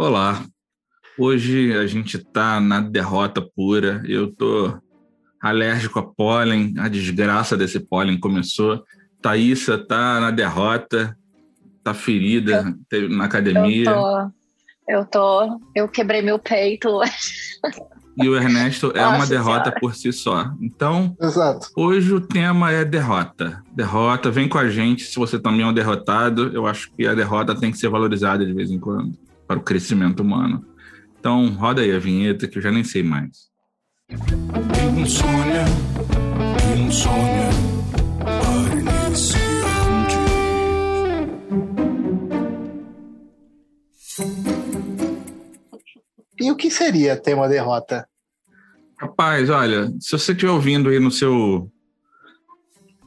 [0.00, 0.42] Olá.
[1.18, 4.02] Hoje a gente tá na derrota pura.
[4.08, 4.72] Eu tô
[5.38, 8.82] alérgico a pólen, a desgraça desse pólen começou.
[9.20, 11.14] Thaísa tá na derrota,
[11.84, 13.90] tá ferida eu, na academia.
[13.90, 14.32] Eu tô,
[14.88, 16.88] eu tô, eu quebrei meu peito.
[18.16, 19.80] E o Ernesto é uma derrota senhora.
[19.80, 20.50] por si só.
[20.62, 21.68] Então, Exato.
[21.76, 23.62] hoje o tema é derrota.
[23.70, 26.50] Derrota, vem com a gente se você também é um derrotado.
[26.54, 29.12] Eu acho que a derrota tem que ser valorizada de vez em quando
[29.50, 30.64] para o crescimento humano.
[31.18, 33.50] Então, roda aí a vinheta que eu já nem sei mais.
[34.96, 35.64] Insônia,
[36.78, 37.50] insônia,
[46.40, 48.08] E o que seria ter uma derrota?
[49.00, 51.68] Rapaz, olha, se você estiver ouvindo aí no seu.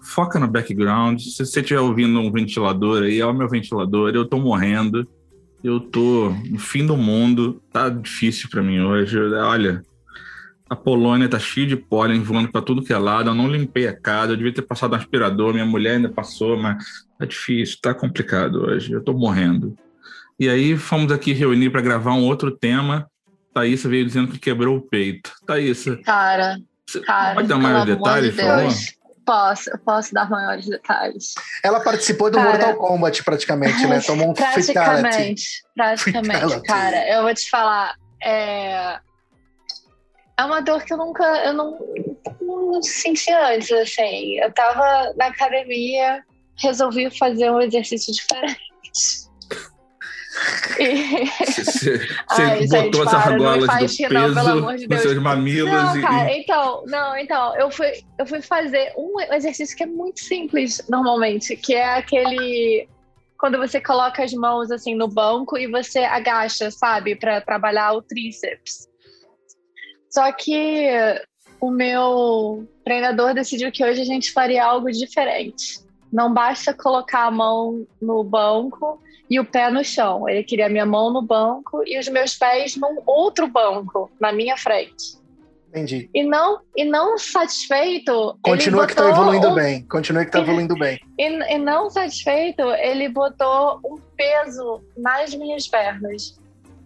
[0.02, 1.22] Foca no background.
[1.22, 5.08] Se você estiver ouvindo um ventilador aí, é o meu ventilador, eu tô morrendo.
[5.64, 7.62] Eu tô no fim do mundo.
[7.72, 9.18] Tá difícil para mim hoje.
[9.18, 9.82] Olha,
[10.70, 13.30] a Polônia tá cheia de pólen voando para tudo que é lado.
[13.30, 15.54] Eu não limpei a casa, eu devia ter passado um aspirador.
[15.54, 16.84] Minha mulher ainda passou, mas
[17.18, 18.92] tá difícil, tá complicado hoje.
[18.92, 19.78] Eu tô morrendo.
[20.40, 23.08] E aí fomos aqui reunir para gravar um outro tema
[23.54, 25.32] Thaísa veio dizendo que quebrou o peito.
[25.46, 25.98] Thaísa.
[26.04, 26.58] Cara,
[27.06, 28.74] cara pode dar maiores detalhes, de por favor?
[29.26, 31.34] Posso, eu posso dar maiores detalhes.
[31.64, 34.02] Ela participou do cara, Mortal Kombat praticamente, né?
[34.02, 36.40] Tomou um Praticamente, praticamente.
[36.40, 36.68] Fatality.
[36.68, 39.00] Cara, eu vou te falar, é...
[40.38, 41.80] é uma dor que eu nunca, eu não,
[42.42, 44.40] não senti antes, assim.
[44.40, 46.24] Eu tava na academia,
[46.58, 48.60] resolvi fazer um exercício diferente.
[51.46, 55.72] Você, Ai, botou gente, as argolas do peso não, de nos seus mamilos.
[55.72, 56.02] Não, e...
[56.02, 60.82] cara, então, não, então, eu fui, eu fui fazer um exercício que é muito simples,
[60.90, 62.88] normalmente, que é aquele
[63.38, 68.02] quando você coloca as mãos assim no banco e você agacha, sabe, para trabalhar o
[68.02, 68.88] tríceps.
[70.10, 70.88] Só que
[71.60, 75.83] o meu treinador decidiu que hoje a gente faria algo diferente.
[76.14, 80.30] Não basta colocar a mão no banco e o pé no chão.
[80.30, 84.56] Ele queria minha mão no banco e os meus pés num outro banco na minha
[84.56, 85.18] frente.
[85.70, 86.08] Entendi.
[86.14, 88.38] E não, e não satisfeito.
[88.44, 89.56] Continua que tá evoluindo um...
[89.56, 89.82] bem.
[89.88, 91.00] Continua que tá evoluindo bem.
[91.18, 96.40] E, e não satisfeito, ele botou um peso nas minhas pernas.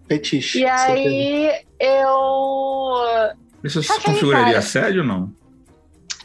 [0.07, 0.61] Fetiche.
[0.61, 3.35] E aí eu.
[3.61, 5.33] Isso se configuraria sério ou não?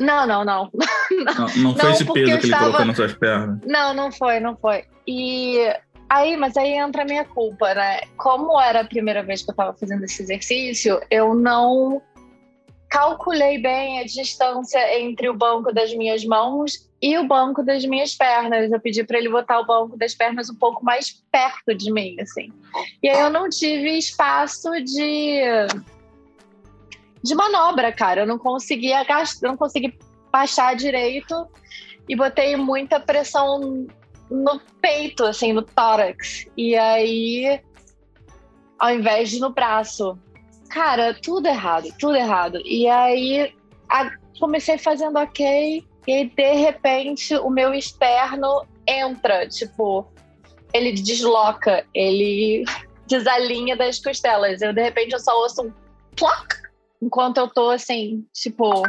[0.00, 0.70] Não, não, não.
[1.10, 2.64] Não, não, foi não, esse peso que ele estava...
[2.64, 3.58] colocou nas suas pernas?
[3.66, 4.84] Não, não foi, não foi.
[5.06, 5.72] E
[6.12, 8.00] Aí, mas aí entra a minha culpa, né?
[8.19, 12.03] Como era a primeira vez que eu estava fazendo esse exercício, eu não
[12.91, 18.14] calculei bem a distância entre o banco das minhas mãos e o banco das minhas
[18.14, 18.70] pernas.
[18.70, 22.14] Eu pedi para ele botar o banco das pernas um pouco mais perto de mim,
[22.20, 22.53] assim.
[23.03, 25.41] E aí eu não tive espaço de
[27.22, 28.22] de manobra, cara.
[28.22, 29.99] Eu não consegui agachar, não consegui
[30.31, 31.47] baixar direito
[32.09, 33.87] e botei muita pressão
[34.31, 36.47] no peito, assim, no tórax.
[36.56, 37.60] E aí,
[38.78, 40.19] ao invés de no braço.
[40.71, 42.60] Cara, tudo errado, tudo errado.
[42.65, 43.54] E aí,
[43.89, 44.10] a,
[44.41, 50.10] comecei fazendo ok, e aí, de repente, o meu externo entra, tipo,
[50.72, 52.65] ele desloca, ele
[53.06, 54.62] desalinha das costelas.
[54.62, 55.72] Eu, de repente, eu só ouço um
[56.16, 56.62] ploc,
[57.03, 58.83] enquanto eu tô, assim, tipo,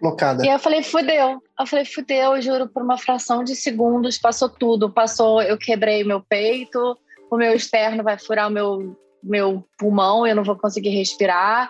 [0.00, 0.44] Locada.
[0.44, 1.42] E eu falei, fudeu.
[1.58, 4.90] Eu falei, fudeu, juro, por uma fração de segundos passou tudo.
[4.90, 6.96] Passou, eu quebrei meu peito,
[7.30, 11.68] o meu externo vai furar o meu, meu pulmão, eu não vou conseguir respirar.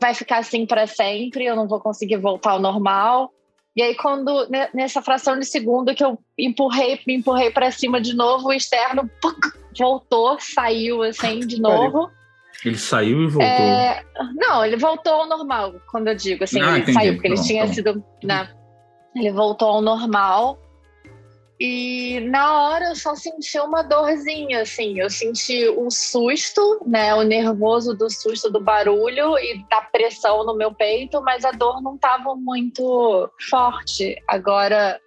[0.00, 3.32] Vai ficar assim para sempre, eu não vou conseguir voltar ao normal.
[3.74, 8.14] E aí, quando nessa fração de segundo que eu empurrei, me empurrei para cima de
[8.14, 9.08] novo, o externo
[9.76, 12.08] voltou, saiu assim de novo.
[12.64, 13.44] Ele saiu e voltou?
[13.48, 14.04] É,
[14.34, 16.92] não, ele voltou ao normal, quando eu digo assim, ah, ele entendi.
[16.92, 18.04] saiu, porque ele tinha sido.
[18.22, 18.48] Né,
[19.14, 20.58] ele voltou ao normal.
[21.60, 25.00] E na hora eu só senti uma dorzinha, assim.
[25.00, 27.12] Eu senti um susto, né?
[27.14, 31.82] O nervoso do susto do barulho e da pressão no meu peito, mas a dor
[31.82, 34.16] não estava muito forte.
[34.28, 35.00] Agora,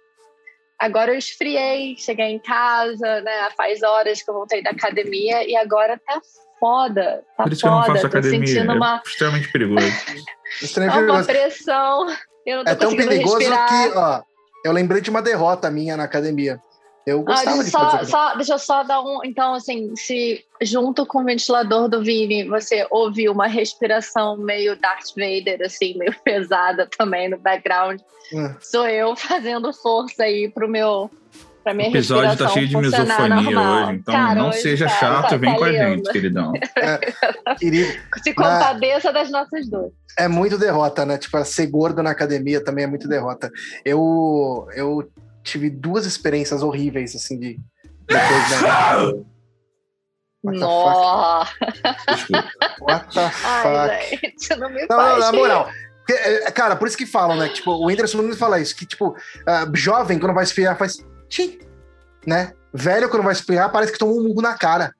[0.78, 3.48] agora eu esfriei, cheguei em casa, né?
[3.56, 6.20] Faz horas que eu voltei da academia e agora tá
[6.62, 7.24] foda.
[7.36, 7.72] Tá Por isso foda.
[7.72, 8.60] que eu não faço academia.
[8.60, 9.02] É uma...
[9.04, 9.86] É extremamente perigoso.
[10.62, 12.06] extremamente é uma pressão.
[12.46, 13.68] é tão perigoso respirar.
[13.68, 14.22] que, ó,
[14.64, 16.60] eu lembrei de uma derrota minha na academia.
[17.04, 18.10] Eu ah, gostava ah, de só, fazer.
[18.10, 19.24] Só, deixa eu só dar um.
[19.24, 25.08] Então, assim, se junto com o ventilador do Vini você ouvir uma respiração meio Darth
[25.16, 28.00] Vader, assim, meio pesada também no background,
[28.32, 28.54] é.
[28.60, 31.10] sou eu fazendo força aí pro meu
[31.62, 33.84] Pra minha o episódio tá cheio de misofonia normal.
[33.88, 35.84] hoje, então Cara, não hoje seja tá- chato, tá- vem tá com a lindo.
[35.84, 36.52] gente, queridão.
[37.58, 37.92] Querido,
[38.22, 39.92] Se compadeça das nossas dores.
[40.18, 41.16] é muito derrota, né?
[41.18, 43.50] Tipo, ser gordo na academia também é muito derrota.
[43.84, 45.08] Eu, eu
[45.44, 47.60] tive duas experiências horríveis, assim, de.
[48.08, 49.22] Depois, né?
[50.44, 51.52] What the Nossa!
[52.80, 53.66] What the fuck?
[53.68, 55.70] Ai, gente, não me Não, faz não, na moral.
[56.10, 57.48] É, cara, por isso que falam, né?
[57.48, 59.14] Tipo, o Whindersson Nunes fala isso, que, tipo,
[59.46, 60.96] ah, jovem, quando vai espirrar, faz
[62.26, 62.52] né?
[62.72, 64.94] Velho, quando vai espirrar, parece que tomou um murro na cara.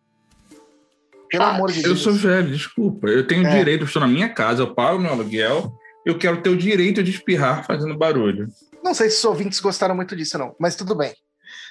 [1.31, 1.55] Pelo Fato.
[1.55, 2.01] amor de Eu Deus.
[2.01, 3.09] sou velho, desculpa.
[3.09, 3.51] Eu tenho É.
[3.59, 5.73] direito, eu estou na minha casa, eu pago meu aluguel,
[6.05, 8.49] eu quero ter o direito de espirrar fazendo barulho.
[8.85, 11.15] Não sei se os ouvintes gostaram muito disso, não, mas tudo bem.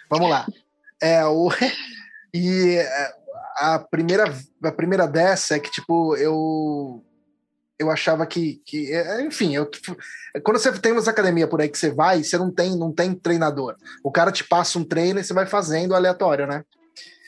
[0.09, 0.47] Vamos lá.
[1.01, 1.49] É, o...
[2.33, 3.11] E é,
[3.57, 4.33] a primeira,
[4.63, 7.03] a primeira dessa é que, tipo, eu.
[7.81, 8.61] Eu achava que.
[8.63, 9.67] que é, enfim, eu,
[10.43, 13.15] quando você tem umas academias por aí que você vai, você não tem, não tem
[13.15, 13.75] treinador.
[14.03, 16.63] O cara te passa um treino e você vai fazendo aleatório, né?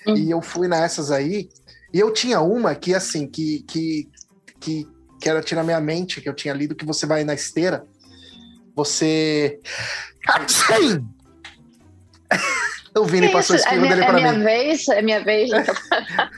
[0.07, 0.15] Hum.
[0.15, 1.49] E eu fui nessas aí,
[1.91, 4.07] e eu tinha uma que, assim, que, que,
[4.59, 4.87] que,
[5.19, 7.83] que era tirar minha mente, que eu tinha lido, que você vai na esteira,
[8.75, 9.59] você.
[12.95, 13.67] O Vini Que passou isso?
[13.67, 14.43] É espirro minha, dele é minha mim.
[14.43, 14.87] vez?
[14.87, 15.49] É minha vez?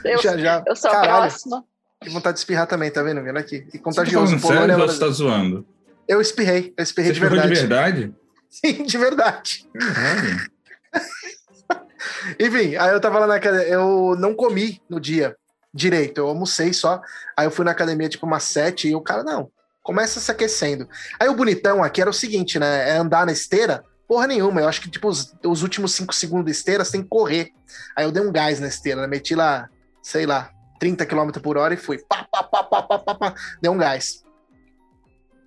[0.06, 0.64] Eu, já, já.
[0.66, 1.66] eu sou a Caralho, próxima.
[2.06, 3.24] Que vontade de espirrar também, tá vendo?
[3.24, 3.56] Vendo aqui.
[3.56, 4.40] E Você tá contagioso.
[4.40, 5.66] Polônia, sério você tá zoando?
[6.08, 7.48] Eu espirrei, eu espirrei Você de verdade.
[7.48, 8.14] de verdade?
[8.48, 9.68] Sim, de verdade.
[9.74, 10.52] Caralho.
[12.40, 15.36] Enfim, aí eu tava lá na academia, eu não comi no dia
[15.74, 17.02] direito, eu almocei só.
[17.36, 19.50] Aí eu fui na academia tipo umas sete e o cara, não,
[19.82, 20.88] começa se aquecendo.
[21.20, 22.92] Aí o bonitão aqui era o seguinte, né?
[22.92, 23.84] É andar na esteira.
[24.08, 27.02] Porra nenhuma, eu acho que tipo os, os últimos cinco segundos de esteira você tem
[27.02, 27.50] que correr.
[27.96, 29.08] Aí eu dei um gás na esteira, né?
[29.08, 29.68] meti lá,
[30.04, 31.98] sei lá, 30 km por hora e fui.
[32.08, 33.36] Pá, pá, pá, pá, pá, pá, pá.
[33.62, 34.24] Dei um gás.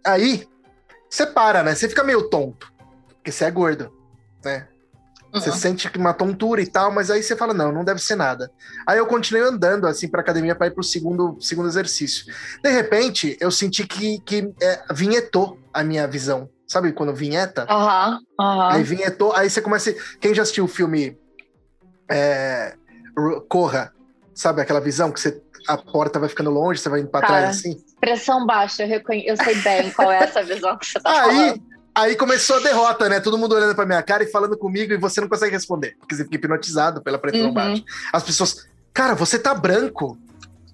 [0.06, 0.46] Aí
[1.10, 1.74] você para, né?
[1.74, 2.72] Você fica meio tonto,
[3.08, 3.92] porque você é gordo,
[4.44, 4.68] né?
[5.32, 5.56] Você Uhum.
[5.56, 8.50] sente que uma tontura e tal, mas aí você fala, não, não deve ser nada.
[8.86, 12.24] Aí eu continuei andando assim pra academia para ir pro segundo, segundo exercício.
[12.64, 16.48] De repente, eu senti que, que é, vinhetou a minha visão.
[16.66, 17.66] Sabe quando vinheta?
[17.68, 18.68] Aham, aham.
[18.72, 19.94] Aí vinhetou, aí você começa.
[20.18, 21.18] Quem já assistiu o filme
[22.10, 22.74] é,
[23.48, 23.92] Corra,
[24.38, 27.32] sabe aquela visão que você, a porta vai ficando longe, você vai indo pra Cara,
[27.40, 27.76] trás assim?
[28.00, 29.26] Pressão baixa, eu, reconhe...
[29.26, 31.62] eu sei bem qual é essa visão que você tá Aí, falando.
[31.94, 33.18] aí começou a derrota, né?
[33.18, 36.14] Todo mundo olhando pra minha cara e falando comigo e você não consegue responder, porque
[36.14, 37.54] você fica hipnotizado pela pressão Uhum.
[37.54, 37.82] baixa.
[38.12, 40.16] As pessoas, cara, você tá branco?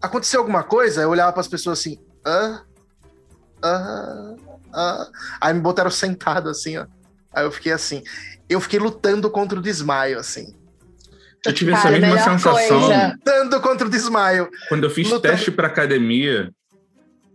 [0.03, 1.01] Aconteceu alguma coisa?
[1.01, 2.61] Eu olhava pras pessoas assim, hã?
[3.65, 4.37] Hã?
[4.75, 5.11] Hã?
[5.41, 6.87] Aí me botaram sentado assim, ó.
[7.33, 8.03] Aí eu fiquei assim.
[8.47, 10.55] Eu fiquei lutando contra o desmaio, assim.
[11.47, 13.09] Eu tive Cara, essa mesma sensação coisa.
[13.13, 14.49] Lutando contra o desmaio.
[14.69, 15.33] quando eu fiz Lutando.
[15.35, 16.51] teste pra academia.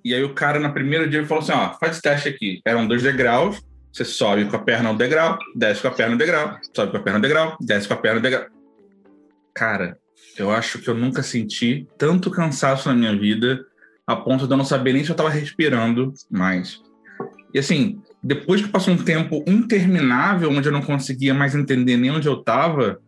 [0.04, 2.62] E aí o cara, no primeiro dia, ele falou assim: ó, faz teste aqui.
[2.66, 3.62] Eram dois degraus.
[3.92, 6.98] Você sobe com a perna no degrau, desce com a perna no degrau, sobe com
[6.98, 8.46] a perna no degrau, desce com a perna no degrau.
[9.56, 9.98] Cara,
[10.38, 13.60] eu acho que eu nunca senti tanto cansaço na minha vida
[14.06, 16.80] a ponto de eu não saber nem se eu tava respirando mais.
[17.54, 22.12] E assim, depois que passou um tempo interminável, onde eu não conseguia mais entender nem
[22.12, 23.00] onde eu tava,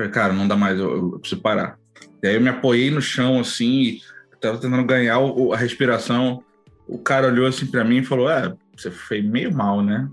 [0.00, 1.76] falei, cara, não dá mais, eu, eu preciso parar.
[2.22, 4.00] E aí eu me apoiei no chão, assim, e
[4.40, 6.42] tava tentando ganhar o- a respiração.
[6.88, 10.08] O cara olhou assim pra mim e falou: É, você foi meio mal, né?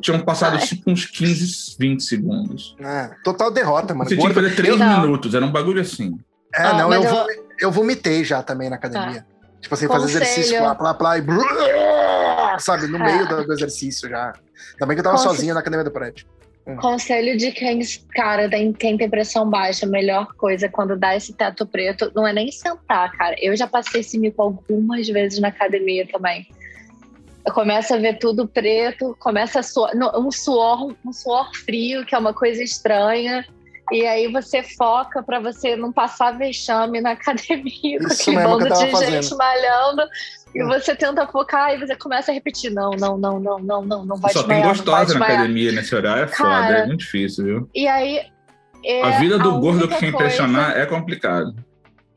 [0.00, 0.64] Tinham passado Ai.
[0.66, 2.76] tipo, uns 15, 20 segundos.
[2.82, 4.08] Ah, total derrota, mano.
[4.08, 5.00] Você tinha que fazer 3 Não.
[5.02, 6.16] minutos, era um bagulho assim.
[6.54, 7.26] É, Ah, não, eu, eu-
[7.60, 9.24] eu vomitei já também na academia.
[9.60, 11.44] Tipo assim, fazer exercício, plá, plá, plá, e brrr,
[12.58, 13.04] sabe, no Ah.
[13.04, 14.32] meio do, do exercício já.
[14.78, 15.34] Também que eu tava Conselho.
[15.34, 16.26] sozinho na academia do prédio.
[16.76, 17.80] Conselho de quem,
[18.14, 22.26] cara, tem, quem tem pressão baixa, a melhor coisa quando dá esse teto preto não
[22.26, 23.34] é nem sentar, cara.
[23.38, 26.46] Eu já passei esse mico algumas vezes na academia também.
[27.44, 32.14] Eu começo a ver tudo preto, começa a suor, um suor, um suor frio, que
[32.14, 33.44] é uma coisa estranha.
[33.90, 38.90] E aí você foca pra você não passar vexame na academia com aquele bando de
[38.90, 39.22] fazendo.
[39.22, 40.02] gente malhando.
[40.54, 44.04] E você tenta focar e você começa a repetir: não, não, não, não, não, não,
[44.04, 47.44] não vai Só tem gostosa na academia nesse horário, é foda, Cara, é muito difícil,
[47.44, 47.70] viu?
[47.74, 48.26] E aí.
[48.84, 51.54] é a vida do a gordo única que quer coisa- impressionar é complicado.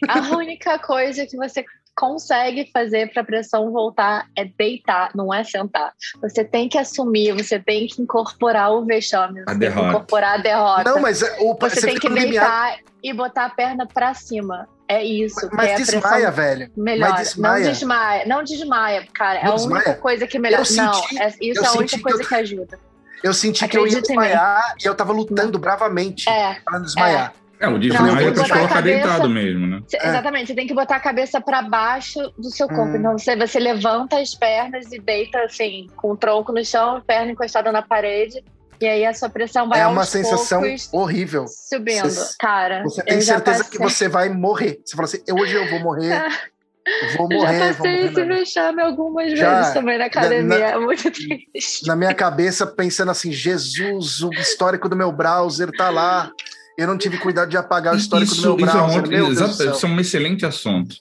[0.08, 1.64] A única coisa que você
[1.96, 5.94] consegue fazer para a pressão voltar é deitar, não é sentar.
[6.22, 9.90] Você tem que assumir, você tem que incorporar o vexame, você tem que derrota.
[9.90, 10.84] incorporar a derrota.
[10.84, 14.14] Não, mas é, o, você, tem que no limiar, deitar e botar a perna para
[14.14, 14.68] cima.
[14.88, 15.50] É isso.
[15.50, 16.72] que Mas é a desmaia, velho.
[16.76, 17.12] melhora.
[17.14, 17.64] mas desmaia.
[17.66, 19.40] Não desmaia, não desmaia, cara.
[19.40, 19.96] É Não a única desmaia?
[20.00, 20.64] coisa que melhora.
[20.76, 22.80] Não, é, isso eu é a senti única que coisa eu- que ajuda.
[23.24, 26.56] Eu senti que eu ia desmaiar e eu tava lutando bravamente É.
[26.66, 27.34] pra não desmaiar.
[27.60, 29.82] É, o Não, desmaio é que pra te a colocar cabeça- deitado mesmo, né?
[29.88, 30.10] Cê- É.
[30.10, 32.92] Exatamente, você tem que botar a cabeça para baixo do seu corpo.
[32.92, 32.96] Hum.
[32.98, 37.32] Então você, você levanta as pernas e deita assim, com o tronco no chão, perna
[37.32, 38.44] encostada na parede.
[38.82, 40.62] E aí a sua pressão vai É uma sensação
[40.92, 41.46] horrível.
[41.48, 42.10] subindo.
[42.10, 44.80] Você- Cara, Você tem já certeza que você vai morrer.
[44.86, 46.10] Você fala assim, hoje eu vou morrer,
[47.18, 48.06] vou já morrer, vou passei morrer.
[48.12, 50.60] esse vexame algumas Já, vezes também na academia.
[50.60, 51.88] na- É muito triste.
[51.88, 56.30] Na minha cabeça, pensando assim, Jesus, o histórico do meu browser tá lá.
[56.78, 59.08] Eu não tive cuidado de apagar o histórico do meu isso é, um browser.
[59.08, 60.96] meu exato, isso é um excelente assunto.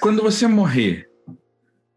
[0.00, 1.06] Quando você morrer,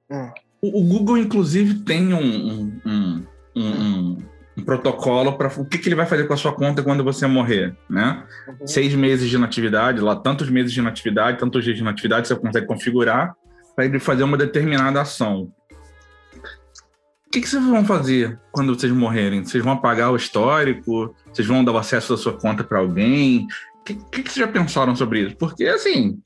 [0.10, 0.30] Hum.
[0.62, 4.18] o, o Google, inclusive, tem um, um, um,
[4.58, 7.26] um- protocolo para o que, que ele vai fazer com a sua conta quando você
[7.28, 8.24] morrer, né?
[8.48, 8.68] Uhum.
[8.68, 12.66] Seis meses de inatividade, lá tantos meses de inatividade, tantos dias de inatividade, você consegue
[12.68, 13.34] configurar
[13.76, 15.52] para ele fazer uma determinada ação.
[17.28, 19.46] O que, que vocês vão fazer quando vocês morrerem?
[19.46, 21.16] Vocês vão apagar o histórico?
[21.32, 23.48] Vocês vão dar o acesso da sua conta para alguém?
[23.80, 25.38] O que, que, que vocês já pensaram sobre isso?
[25.38, 26.20] Porque, assim,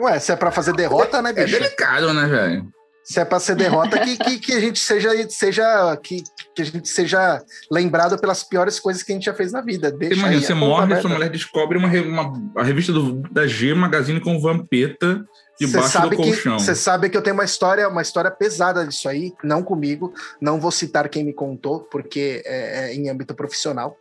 [0.00, 1.58] Ué, se é pra fazer derrota, né, é bicho?
[1.60, 2.68] delicado, né, velho?
[3.06, 6.64] Se é pra ser derrota, que, que, que a gente seja, seja que, que a
[6.64, 9.92] gente seja lembrado pelas piores coisas que a gente já fez na vida.
[9.92, 14.18] Deixa Imagina, você morre, sua mulher descobre uma, uma- a revista do- da G Magazine
[14.20, 15.24] com Vampeta
[15.56, 16.58] debaixo do sabe, que, colchão.
[16.58, 20.58] você sabe que eu tenho uma história, uma história pesada disso aí, não comigo, não
[20.60, 23.96] vou citar quem me contou, porque é, é em âmbito profissional.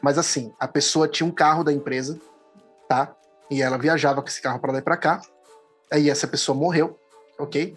[0.00, 2.18] Mas assim, a pessoa tinha um carro da empresa,
[2.88, 3.14] tá?
[3.50, 5.20] E ela viajava com esse carro para lá e para cá.
[5.92, 6.98] Aí essa pessoa morreu,
[7.38, 7.76] ok?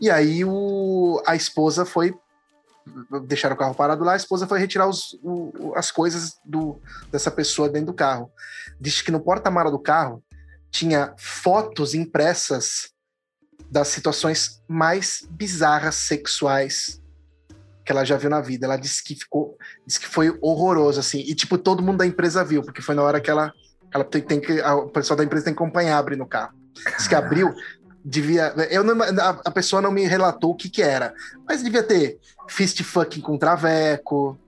[0.00, 2.14] E aí o, a esposa foi
[3.24, 7.30] deixar o carro parado lá, a esposa foi retirar os, o- as coisas do, dessa
[7.30, 8.30] pessoa dentro do carro.
[8.80, 10.22] Diz que no porta-mala do carro
[10.70, 12.90] tinha fotos impressas
[13.70, 17.02] das situações mais bizarras sexuais
[17.84, 18.66] que ela já viu na vida.
[18.66, 21.20] Ela disse que ficou, disse que foi horroroso assim.
[21.20, 23.52] E tipo todo mundo da empresa viu, porque foi na hora que ela,
[23.92, 26.54] ela tem, tem que o pessoal da empresa tem que acompanhar abrir no carro.
[26.96, 27.52] Diz que abriu
[28.08, 31.12] devia, eu não, a, a pessoa não me relatou o que que era,
[31.46, 34.38] mas devia ter fist fucking com traveco.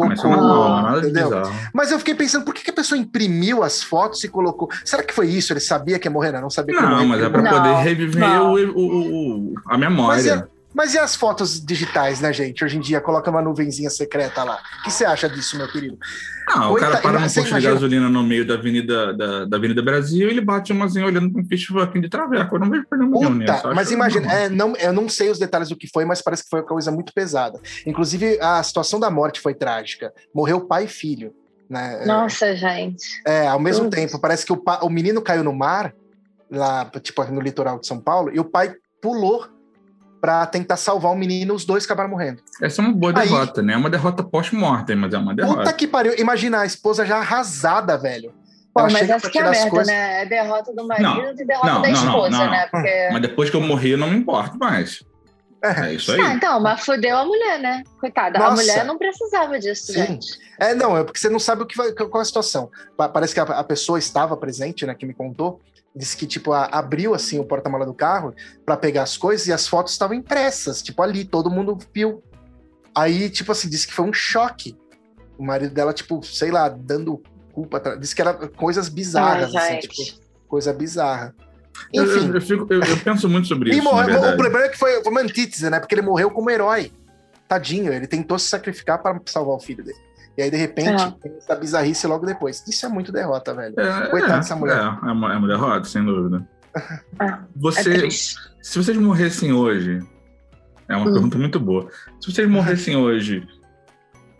[0.00, 1.30] Ah, mas isso Cocô, é entendeu?
[1.74, 4.70] Mas eu fiquei pensando, por que, que a pessoa imprimiu as fotos e colocou?
[4.86, 5.52] Será que foi isso?
[5.52, 6.32] Ele sabia que ia morrer?
[6.32, 8.54] Não, não sabia que ia Não, mas é pra Não, poder reviver não.
[8.54, 10.48] o, o- o- a memória.
[10.74, 12.64] Mas e as fotos digitais, né, gente?
[12.64, 14.58] Hoje em dia, coloca uma nuvenzinha secreta lá.
[14.80, 15.98] O que você acha disso, meu querido?
[16.48, 19.44] Não, o Coita- cara para num posto de imagina- gasolina no meio da Avenida, da,
[19.44, 22.56] da Avenida Brasil e ele bate umazinha olhando para um fish fucking de traveco.
[22.56, 23.74] Eu não vejo problema nenhum nisso.
[23.74, 26.48] Mas imagina, é, não, eu não sei os detalhes do que foi, mas parece que
[26.50, 27.60] foi uma coisa muito pesada.
[27.86, 30.12] Inclusive, a situação da morte foi trágica.
[30.34, 31.34] Morreu pai e filho.
[31.70, 32.04] Né?
[32.06, 33.06] Nossa, gente.
[33.26, 35.94] É, ao mesmo tempo, parece que o, pa- o menino caiu no mar,
[36.50, 39.46] lá, tipo, no litoral de São Paulo, e o pai pulou
[40.22, 42.40] pra tentar salvar o menino, os dois acabaram morrendo.
[42.62, 43.72] Essa é uma boa Aí- derrota, né?
[43.72, 45.58] É uma derrota pós-mortem, mas é uma derrota.
[45.58, 46.14] Puta que pariu.
[46.16, 48.32] Imagina a esposa já arrasada, velho.
[48.72, 49.88] Pô, Ela mas pra que é merda, coisas.
[49.88, 50.22] né?
[50.22, 52.68] É derrota do marido Não, e derrota não, da não, não, esposa, não, né?
[52.70, 53.08] Porque...
[53.12, 55.02] Mas depois que eu morrer, eu não me importo mais.
[55.62, 56.20] É isso aí.
[56.20, 57.84] Ah, então, mas fudeu a mulher, né?
[58.00, 58.36] Coitada.
[58.38, 58.56] A Nossa.
[58.62, 59.92] mulher não precisava disso, Sim.
[60.06, 60.26] gente.
[60.58, 62.68] É, não, é porque você não sabe o que vai, qual é a situação.
[62.96, 65.60] Pa- Parece que a, a pessoa estava presente, né, que me contou,
[65.94, 68.34] disse que, tipo, a- abriu, assim, o porta-mala do carro
[68.66, 72.22] para pegar as coisas e as fotos estavam impressas, tipo, ali, todo mundo viu.
[72.94, 74.76] Aí, tipo assim, disse que foi um choque.
[75.38, 79.88] O marido dela, tipo, sei lá, dando culpa, disse que era coisas bizarras, Ai, assim,
[79.88, 81.34] tipo, coisa bizarra.
[81.92, 84.64] Eu, Enfim, eu, eu fico- eu- eu penso muito sobre isso, na morreu, o problema
[84.66, 86.92] é que foi, foi uma antítese, né, porque ele morreu como herói.
[87.48, 89.98] Tadinho, ele tentou se sacrificar para salvar o filho dele.
[90.38, 91.10] E aí, de repente, É.
[91.22, 92.64] tem essa bizarrice logo depois.
[92.66, 93.74] Isso é muito derrota, velho.
[93.78, 94.78] É, Coitada é, dessa mulher.
[94.78, 96.46] É, é uma, é uma derrota, sem dúvida.
[96.74, 99.98] É, é Você, se vocês morressem hoje,
[100.88, 101.12] é uma Hum.
[101.12, 101.86] pergunta muito boa.
[102.18, 103.46] Se vocês morressem hoje,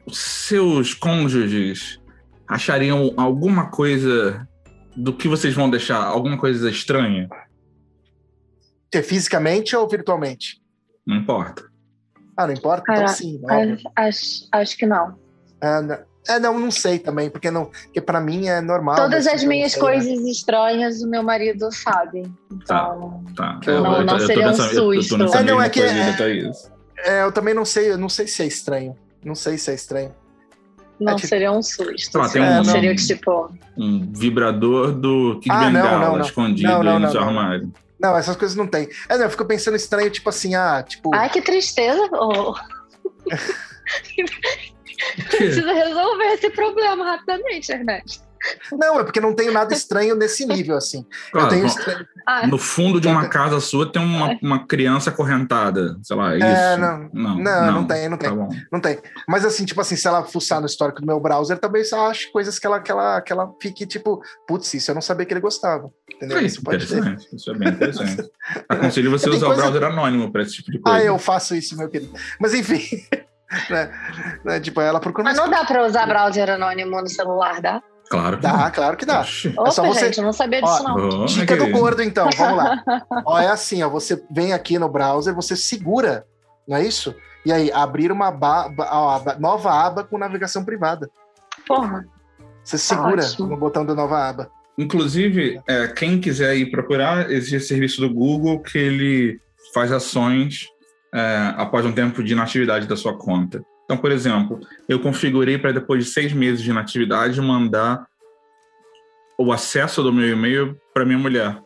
[0.06, 2.00] os seus cônjuges
[2.48, 4.48] achariam alguma coisa
[4.96, 7.28] do que vocês vão deixar, alguma coisa estranha?
[8.90, 10.60] Que Fisicamente ou virtualmente?
[11.06, 11.64] Não importa.
[12.36, 12.84] Ah, não importa?
[12.92, 13.40] Então sim.
[13.96, 15.16] Acho, acho, que não.
[15.60, 18.94] É, não- é, não, não sei também, porque não, porque para mim é normal.
[18.96, 19.88] Todas mas as eu não minhas sei, né?
[19.88, 22.22] coisas estranhas o meu marido sabe.
[22.52, 23.58] Então, Tá.
[23.66, 25.18] Não- eu, não eu tô seria um nessa, eu tô susto.
[25.18, 26.50] nessa É, não, é que é-.
[27.04, 28.96] É, eu também não sei, eu não sei se é estranho.
[29.24, 30.14] Não sei se é estranho.
[31.02, 32.12] Não É tipo- seria um susto.
[32.12, 33.50] Tem assim, um- não seria tipo.
[33.76, 36.24] Um vibrador do Kid Ah, não, Bengala não, não.
[36.24, 37.28] escondido Não, não, aí no não, seu não.
[37.28, 37.72] armário.
[38.00, 38.88] Não, essas coisas não tem.
[39.08, 41.14] É, não, eu fico pensando estranho, tipo assim, ah, tipo.
[41.14, 42.08] Ai, que tristeza.
[42.12, 42.54] Oh,
[45.30, 48.22] precisa resolver esse problema rapidamente, Ernesto.
[48.72, 51.06] Não, é porque não tenho nada estranho nesse nível, assim.
[51.30, 52.06] Claro, eu tenho bom, estranho.
[52.26, 55.96] Ah, No fundo de uma casa sua tem uma, uma criança acorrentada.
[56.02, 56.44] Sei lá, isso.
[56.46, 57.10] É, não.
[57.12, 58.28] não, Não, não tem, não tem.
[58.30, 58.48] Tá bom.
[58.70, 58.98] Não tem.
[59.28, 62.30] Mas assim, tipo assim, se ela fuçar no histórico do meu browser, também só acho
[62.32, 65.32] coisas que ela, que ela, que ela fique, tipo, putz, isso eu não sabia que
[65.32, 65.90] ele gostava.
[66.14, 66.38] Entendeu?
[66.38, 67.28] É, Isso pode interessante.
[67.34, 68.30] Isso é bem interessante.
[68.68, 70.98] Aconselho você usar coisa- o browser anônimo para esse tipo de coisa.
[70.98, 72.12] Ah, eu faço isso, meu querido.
[72.40, 72.82] Mas enfim.
[73.70, 73.90] né?
[74.44, 74.60] né?
[74.60, 75.24] Tipo, ela procura.
[75.24, 77.82] Mas não dá pra usar browser anônimo no celular, dá?
[78.12, 79.24] Claro que Dá, claro que dá.
[79.56, 81.24] Opa, só você- gente, eu não sabia disso, Ó, não.
[81.24, 82.82] Dica do gordo, então, vamos lá.
[83.24, 86.26] ó, é assim, ó, você vem aqui no browser, você segura,
[86.68, 87.14] não é isso?
[87.46, 91.08] E aí, abrir uma ba- ba- ó, aba- nova aba com navegação privada.
[91.66, 92.04] Porra.
[92.62, 93.48] Você segura ótimo.
[93.48, 94.50] no botão da nova aba.
[94.78, 99.40] Inclusive, é, quem quiser ir procurar, existe serviço do Google que ele
[99.74, 100.66] faz ações
[101.14, 103.62] é, após um tempo de inatividade da sua conta.
[103.92, 104.58] Então, por exemplo,
[104.88, 108.06] eu configurei para depois de seis meses de inatividade mandar
[109.38, 111.60] o acesso do meu e-mail para minha mulher.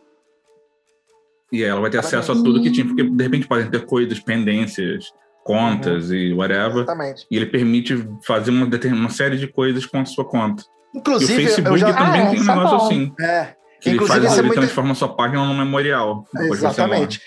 [1.49, 4.19] E ela vai ter acesso a tudo que tinha, porque de repente podem ter coisas,
[4.19, 5.05] pendências,
[5.45, 6.79] contas e whatever.
[6.83, 7.25] Exatamente.
[7.31, 10.63] E ele permite fazer uma, uma série de coisas com a sua conta.
[10.93, 11.93] e o Inclusive, Facebook já.
[11.93, 12.85] também Ah, tem um é negócio bom.
[12.87, 13.13] assim.
[13.21, 16.25] É, Que ele, Inclusive, faz, é ele muito- transforma a sua página num memorial.
[16.35, 17.21] exatamente.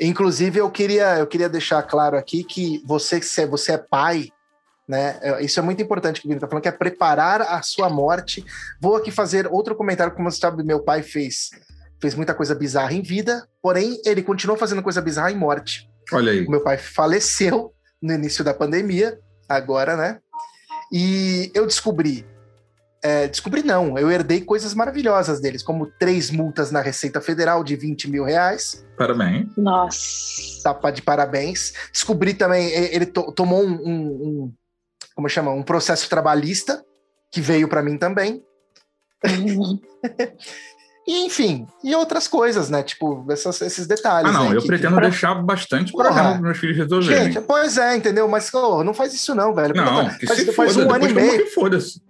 [0.00, 4.30] Inclusive, eu queria, eu queria deixar claro aqui que você, se você é pai,
[4.92, 5.18] né?
[5.22, 7.88] é- Isso é muito importante que o Vini está falando, que é preparar a sua
[7.88, 8.44] morte.
[8.80, 11.50] Vou aqui fazer outro comentário, como você sabe, meu pai fez,
[12.00, 15.88] fez muita coisa bizarra em vida, porém, ele continuou fazendo coisa bizarra em morte.
[16.12, 16.44] Olha aí.
[16.46, 19.18] O meu pai faleceu no início da pandemia,
[19.48, 20.18] agora, né?
[20.92, 22.26] E eu descobri.
[23.04, 27.74] é, descobri não, eu herdei coisas maravilhosas deles, como três multas na Receita Federal de
[27.74, 28.86] 20 mil reais.
[28.96, 29.48] Parabéns.
[29.56, 30.72] Nossa.
[30.80, 31.72] Tá de parabéns.
[31.92, 34.52] Descobri também, ele to- tomou um- um-
[35.14, 35.50] como chama?
[35.52, 36.84] Um processo trabalhista,
[37.30, 38.42] que veio para mim também.
[41.04, 42.80] E, enfim, e outras coisas, né?
[42.80, 44.30] Tipo, essas- esses detalhes.
[44.30, 47.24] Ah, não, aí eu que- pretendo que- deixar bastante para meus filhos resolverem.
[47.32, 48.28] Gente, pois é, entendeu?
[48.28, 49.74] Mas ô, não faz isso não, velho.
[49.74, 51.50] não, Faz- que faz, se faz foda, um ano e meio.
[51.50, 52.00] foda-se.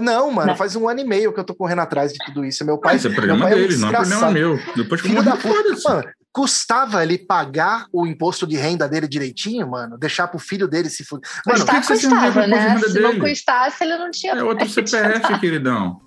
[0.00, 0.56] Não, mano, Não.
[0.56, 2.64] faz um ano e meio que eu tô correndo atrás de tudo isso.
[2.64, 4.58] Meu pai, Mas é meu problema pai é um deles, não é problema meu.
[4.74, 5.48] Depois que eu morrer, da puta.
[5.54, 5.88] foda-se.
[5.88, 9.96] Mano, custava ele pagar o imposto de renda dele direitinho, mano?
[9.96, 11.30] Deixar pro filho dele se fuder.
[11.46, 12.68] Mano, que Custar, que você não custava, de né?
[12.68, 13.20] renda Se não dele?
[13.20, 14.32] custasse, ele não tinha.
[14.34, 16.00] É outro CPF, queridão.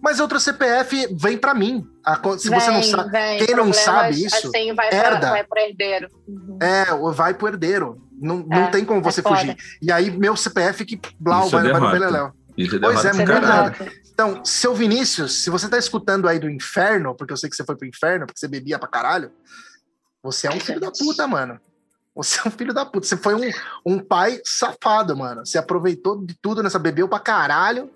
[0.00, 1.84] mas outro CPF vem pra mim.
[2.38, 3.10] Se você não Vem, sabe.
[3.10, 3.38] vem.
[3.44, 5.18] quem não sabe isso, Assim, vai, herda.
[5.18, 6.08] pra, vai pro herdeiro.
[6.28, 6.58] Uhum.
[6.62, 8.00] É, vai pro herdeiro.
[8.20, 9.36] Não, não É, tem como você foda.
[9.36, 9.56] fugir.
[9.82, 11.90] E aí, meu CPF que blau, Isso é vai, vai no.
[11.90, 12.32] Beleléu.
[12.56, 13.74] Isso é Pois é, é caralho.
[14.14, 17.64] Então, seu Vinícius, se você tá escutando aí do inferno, porque eu sei que você
[17.64, 19.30] foi pro inferno, porque você bebia pra caralho,
[20.22, 21.58] você é um filho da puta, mano.
[22.14, 23.06] Você é um filho da puta.
[23.06, 23.50] Você foi um,
[23.84, 25.44] um pai safado, mano.
[25.44, 27.90] Você aproveitou de tudo nessa, bebeu pra caralho,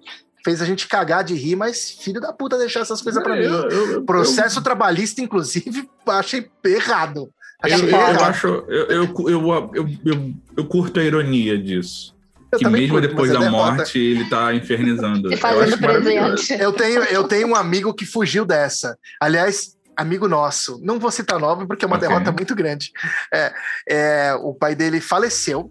[0.45, 3.43] fez a gente cagar de rir, mas filho da puta deixar essas coisas pra mim.
[3.45, 7.31] Eu- eu- Processo trabalhista, inclusive, achei errado.
[7.63, 8.23] Eu, Achei eu, eu errado.
[8.23, 9.71] acho, eu, eu, eu,
[10.05, 12.15] eu, eu curto a ironia disso.
[12.51, 13.73] Eu que mesmo depois é da derrota.
[13.77, 15.31] morte ele tá infernizando.
[15.31, 16.53] E Eu fazendo presente.
[16.59, 18.97] Eu tenho, eu tenho um amigo que fugiu dessa.
[19.21, 20.81] Aliás, amigo nosso.
[20.83, 22.09] Não vou citar nome porque é uma Ok.
[22.09, 22.91] derrota muito grande.
[23.33, 23.53] É,
[23.89, 25.71] é, o pai dele faleceu,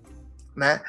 [0.55, 0.81] né?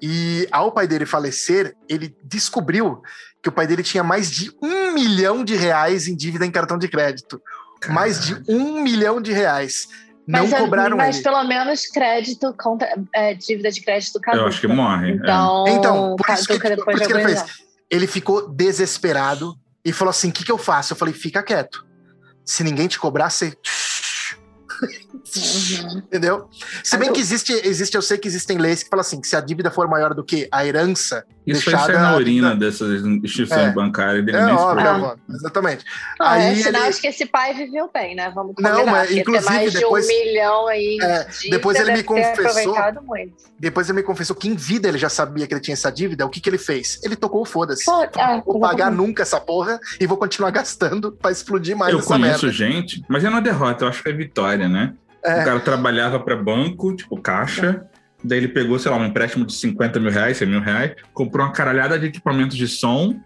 [0.00, 3.02] E ao pai dele falecer, ele descobriu
[3.42, 6.78] que o pai dele tinha mais de um milhão de reais em dívida em cartão
[6.78, 7.40] de crédito.
[7.88, 9.88] Mais de um milhão de reais.
[10.26, 11.24] Não Mas, é- cobraram mas ele.
[11.24, 14.42] pelo menos crédito, contra, é, dívida de crédito caduca.
[14.42, 15.10] Eu acho que morre.
[15.12, 15.14] é.
[15.16, 17.40] Então, Então, por isso que- por isso que ele fez.
[17.40, 17.52] anos.
[17.90, 20.94] Ele ficou desesperado e falou assim: o que, que eu faço?
[20.94, 21.84] Eu falei: fica quieto.
[22.44, 23.54] Se ninguém te cobrar, você.
[25.36, 25.98] Uhum.
[25.98, 26.48] Entendeu?
[26.82, 29.34] Se bem que existe, existe, eu sei que existem leis que falam assim: que se
[29.36, 33.04] a dívida for maior do que a herança, Isso aí deixada- sai na urina dessas
[33.04, 33.70] instituições É.
[33.72, 34.24] bancárias.
[34.24, 35.84] Dele é óbvio, é exatamente.
[36.18, 38.30] Não, é Aí sinal ele- de que esse pai viveu bem, né?
[38.34, 38.90] Vamos Não, combinar.
[38.92, 40.98] mas, inclusive, mais depois- de um milhão aí.
[41.02, 42.74] É, de depois ele me confessou-.
[43.58, 46.26] Depois ele me confessou que em vida ele já sabia que ele tinha essa dívida.
[46.26, 47.00] O que, que ele fez?
[47.02, 47.84] Ele tocou o foda-se.
[47.90, 52.08] É, Vou pagar nunca essa porra e vou continuar gastando pra explodir mais Eu essa
[52.08, 52.50] conheço merda.
[52.52, 54.92] gente, mas é uma derrota, eu acho que é vitória, né?
[55.24, 55.40] É.
[55.40, 57.86] O cara trabalhava para banco, tipo caixa,
[58.22, 61.46] daí ele pegou, sei lá, um empréstimo de 50 mil reais, 100 mil reais, comprou
[61.46, 63.18] uma caralhada de equipamentos de som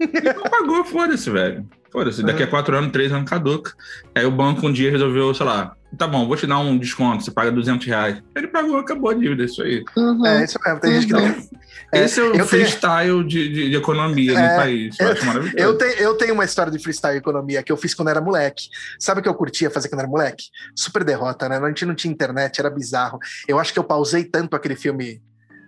[0.00, 1.68] e não pagou, foda-se, velho.
[1.90, 3.72] Foda-se, daqui a quatro anos, três anos caduca.
[4.14, 7.24] Aí o banco um dia resolveu, sei lá, tá bom, vou te dar um desconto,
[7.24, 8.22] você paga 200 reais.
[8.34, 9.84] Ele pagou, acabou a dívida, isso aí.
[9.96, 10.26] Uhum.
[10.26, 10.80] É, isso mesmo.
[10.80, 11.52] Tem gente que não.
[11.94, 14.96] É, Esse é o eu tenho- freestyle de, de, de economia É, no país.
[14.98, 15.56] Eu, acho maravilhoso.
[15.58, 18.68] Eu tenho, eu tenho uma história de freestyle economia que eu fiz quando era moleque.
[18.98, 20.44] Sabe o que eu curtia fazer quando era moleque?
[20.74, 21.58] Super derrota, né?
[21.58, 23.18] A gente não tinha internet, era bizarro.
[23.46, 25.20] Eu acho que eu pausei tanto aquele filme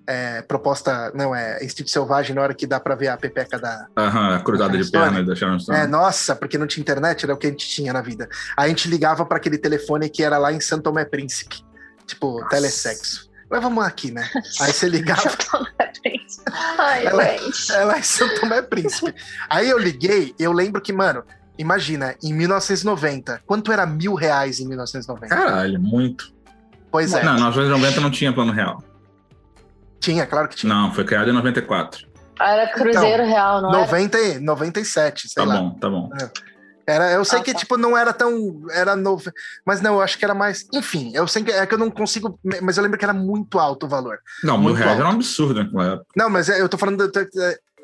[0.06, 3.86] é, proposta, não, é Instinto Selvagem, na hora que dá pra ver a pepeca da.
[3.96, 5.78] Aham, cruzada de perna da Sharon Stone.
[5.78, 8.28] É, nossa, porque não tinha internet, era o que a gente tinha na vida.
[8.56, 11.64] Aí a gente ligava pra aquele telefone que era lá em Santo Tomé Príncipe.
[12.06, 12.48] Tipo, Nossa.
[12.50, 13.30] telesexo.
[13.50, 14.28] Mas vamos aqui, né?
[14.60, 15.22] Aí você ligava.
[16.78, 17.72] Ai, Ela- gente.
[17.72, 19.14] É lá em São Tomé Príncipe.
[19.48, 21.22] Aí eu liguei, eu lembro que, mano,
[21.58, 25.34] imagina, em 1990, quanto era mil reais em 1990?
[25.34, 26.32] Caralho, muito.
[26.90, 27.22] Pois é.
[27.24, 28.82] Não, 1990 não tinha plano real.
[30.04, 30.72] Tinha, claro que tinha.
[30.72, 32.06] Não, foi criado em 94.
[32.38, 35.56] Era Cruzeiro Então, Real, não 90, e- 97, sei Tá lá.
[35.60, 36.10] bom, tá bom.
[36.86, 37.58] Era, eu sei Ah, que, tá.
[37.60, 38.62] tipo, não era tão.
[38.70, 39.30] Era novo.
[39.64, 40.66] Mas não, eu acho que era mais.
[40.74, 42.38] Enfim, eu sei que é que eu não consigo.
[42.60, 44.18] Mas eu lembro que era muito alto o valor.
[44.42, 45.00] Não, mil Muito reais alto.
[45.00, 46.06] era um absurdo naquela época.
[46.14, 47.10] Não, mas é, eu tô falando.
[47.10, 47.22] da-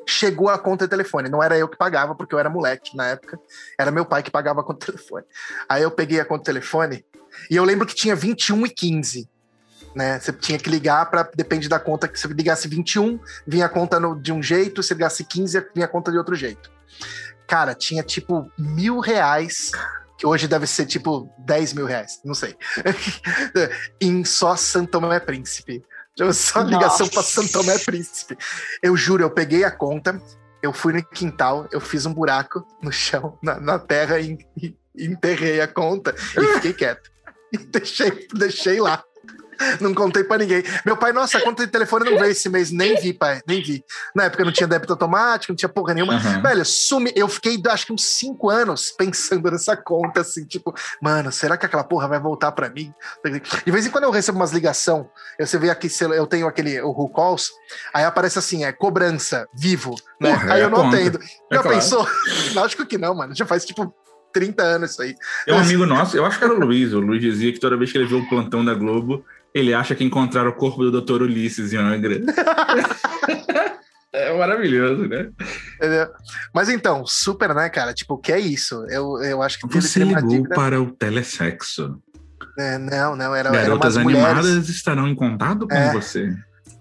[0.07, 1.29] chegou a conta de telefone.
[1.29, 3.39] Não era eu que pagava, porque eu era moleque na época.
[3.79, 5.23] Era meu pai que pagava a conta de telefone.
[5.69, 7.03] Aí eu peguei a conta de telefone
[7.49, 9.29] e eu lembro que tinha 21 e 15.
[9.95, 10.19] Né?
[10.19, 13.99] Você tinha que ligar para depende da conta que você ligasse 21, vinha a conta
[13.99, 16.71] no- de um jeito, se ligasse 15, vinha a conta de outro jeito.
[17.47, 19.71] Cara, tinha tipo mil reais,
[20.17, 22.55] que hoje deve ser tipo 10 mil reais, não sei.
[23.99, 25.83] em só Santo Tomé Príncipe.
[26.33, 27.23] Só ligação para.
[27.23, 28.37] Santo Tomé Príncipe.
[28.81, 30.21] Eu juro, eu peguei a conta,
[30.61, 34.75] eu fui no quintal, eu fiz um buraco no chão, na, na terra, e, e
[34.95, 37.09] enterrei a conta e fiquei quieto.
[37.51, 39.03] E deixei, deixei lá.
[39.79, 40.63] Não contei pra ninguém.
[40.85, 42.71] Meu pai, nossa, a conta de telefone não veio esse mês.
[42.71, 43.83] Nem vi, pai, nem vi.
[44.15, 46.13] Na época não tinha débito automático, não tinha porra nenhuma.
[46.15, 46.41] Aham.
[46.41, 47.11] Velho, sumi.
[47.15, 51.65] Eu fiquei, acho que uns cinco anos pensando nessa conta, assim, tipo, mano, será que
[51.65, 52.93] aquela porra vai voltar pra mim?
[53.65, 56.81] De vez em quando eu recebo umas ligação, eu- você vê aqui, eu tenho aquele,
[56.81, 57.49] o Who Calls,
[57.93, 60.31] aí aparece assim, é cobrança, vivo, né?
[60.31, 61.19] Porra, aí é eu não atendo.
[61.51, 61.69] É Já claro.
[61.77, 62.07] pensou?
[62.53, 63.35] Lógico que não, mano.
[63.35, 63.93] Já faz, tipo,
[64.33, 65.15] 30 anos isso aí.
[65.45, 66.93] É um amigo nosso, eu acho que era o Luiz.
[66.93, 69.93] O Luiz dizia que toda vez que ele vê o plantão da Globo, ele acha
[69.95, 71.21] que encontraram o corpo do Dr.
[71.23, 72.21] Ulisses em Angra.
[74.13, 75.29] é maravilhoso, né?
[75.77, 76.07] Entendeu?
[76.53, 77.93] Mas então, super, né, cara?
[77.93, 78.85] Tipo, o que é isso?
[78.89, 81.99] Eu, eu acho que Você ligou dívida- para o telesexo.
[82.57, 84.25] É, não, não, era, era Garotas mulheres.
[84.25, 85.93] animadas estarão em contato com É.
[85.93, 86.33] você.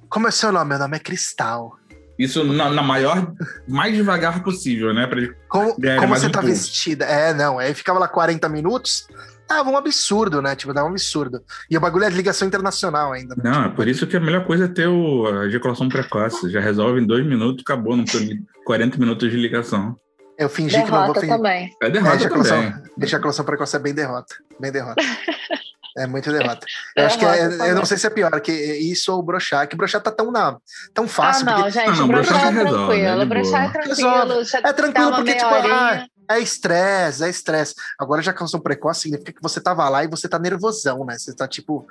[0.08, 0.70] Como é o seu nome?
[0.70, 1.76] Meu nome é Cristal.
[2.18, 3.32] Isso na, na maior,
[3.66, 5.06] mais devagar possível, né?
[5.06, 6.46] Pra ele- Como, como você um tá pouco.
[6.54, 7.04] vestida?
[7.04, 7.58] É, não.
[7.58, 9.06] Aí ficava lá 40 minutos.
[9.50, 10.54] Dava um absurdo, né?
[10.56, 11.42] Tipo, dava um absurdo.
[11.70, 13.34] E o bagulho é de ligação internacional ainda.
[13.36, 13.42] Né?
[13.44, 16.48] Não, é por isso que a melhor coisa é ter o, a ejaculação precoce.
[16.50, 17.96] Já resolve em dois minutos, acabou.
[17.96, 19.96] Não de 40 minutos de ligação.
[20.38, 21.36] Eu fingi que não vou Derrota fingir.
[21.36, 21.76] também.
[21.82, 22.82] É É, derrota ejaculação, também.
[23.02, 24.34] ejaculação precoce é bem derrota.
[24.60, 25.02] Bem derrota.
[25.98, 26.64] É muito derrota.
[26.96, 29.66] Eu acho que Derrota é, eu não sei se é pior, que isso ou brochar,
[29.66, 30.56] que brochar tá tão, na,
[30.94, 31.48] tão fácil.
[31.48, 33.18] ah, não, porque gente, Ah, não, broxar broxar é resolve, é tranquilo.
[33.20, 33.82] de broxar é boa.
[33.82, 34.42] tranquilo.
[34.68, 36.08] É tranquilo porque, tipo, horinha.
[36.30, 37.74] É estresse, é estresse.
[37.98, 41.18] Agora, ejaculação precoce significa que você tava lá e você tá nervosão, né?
[41.18, 41.88] Você tá tipo.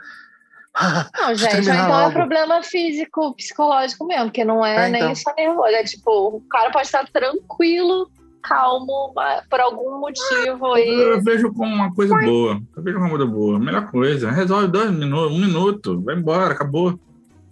[1.20, 2.14] Não, gente, então é logo.
[2.14, 5.08] problema físico, psicológico mesmo, porque não é, É, então.
[5.08, 5.68] nem só nervoso.
[5.68, 8.10] É tipo, o cara pode estar tranquilo,
[8.42, 10.88] calmo, mas por algum motivo aí.
[10.88, 12.62] Eu vejo como uma coisa boa.
[12.78, 13.60] Eu vejo como uma coisa boa.
[13.60, 14.32] Melhor coisa.
[14.32, 16.98] Resolve dois minutos, um minuto, vai embora, acabou.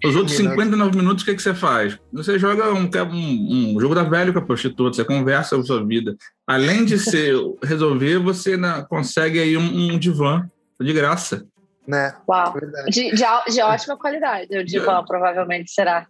[0.05, 0.51] Os outros Minuto.
[0.51, 1.97] 59 minutos, o que, que você faz?
[2.13, 5.67] Você joga um, um, um jogo da velha com a prostituta, você conversa sobre a
[5.67, 6.15] sua vida.
[6.45, 7.31] Além de se
[7.63, 10.45] resolver, você na- consegue aí um, um divã
[10.79, 11.45] de graça.
[11.88, 12.13] Né?
[12.29, 12.53] Uau.
[12.89, 16.05] De, de, de ótima qualidade, eu digo, ó, provavelmente será.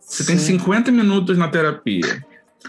[0.00, 0.58] Você tem Sim.
[0.58, 2.24] 50 minutos na terapia.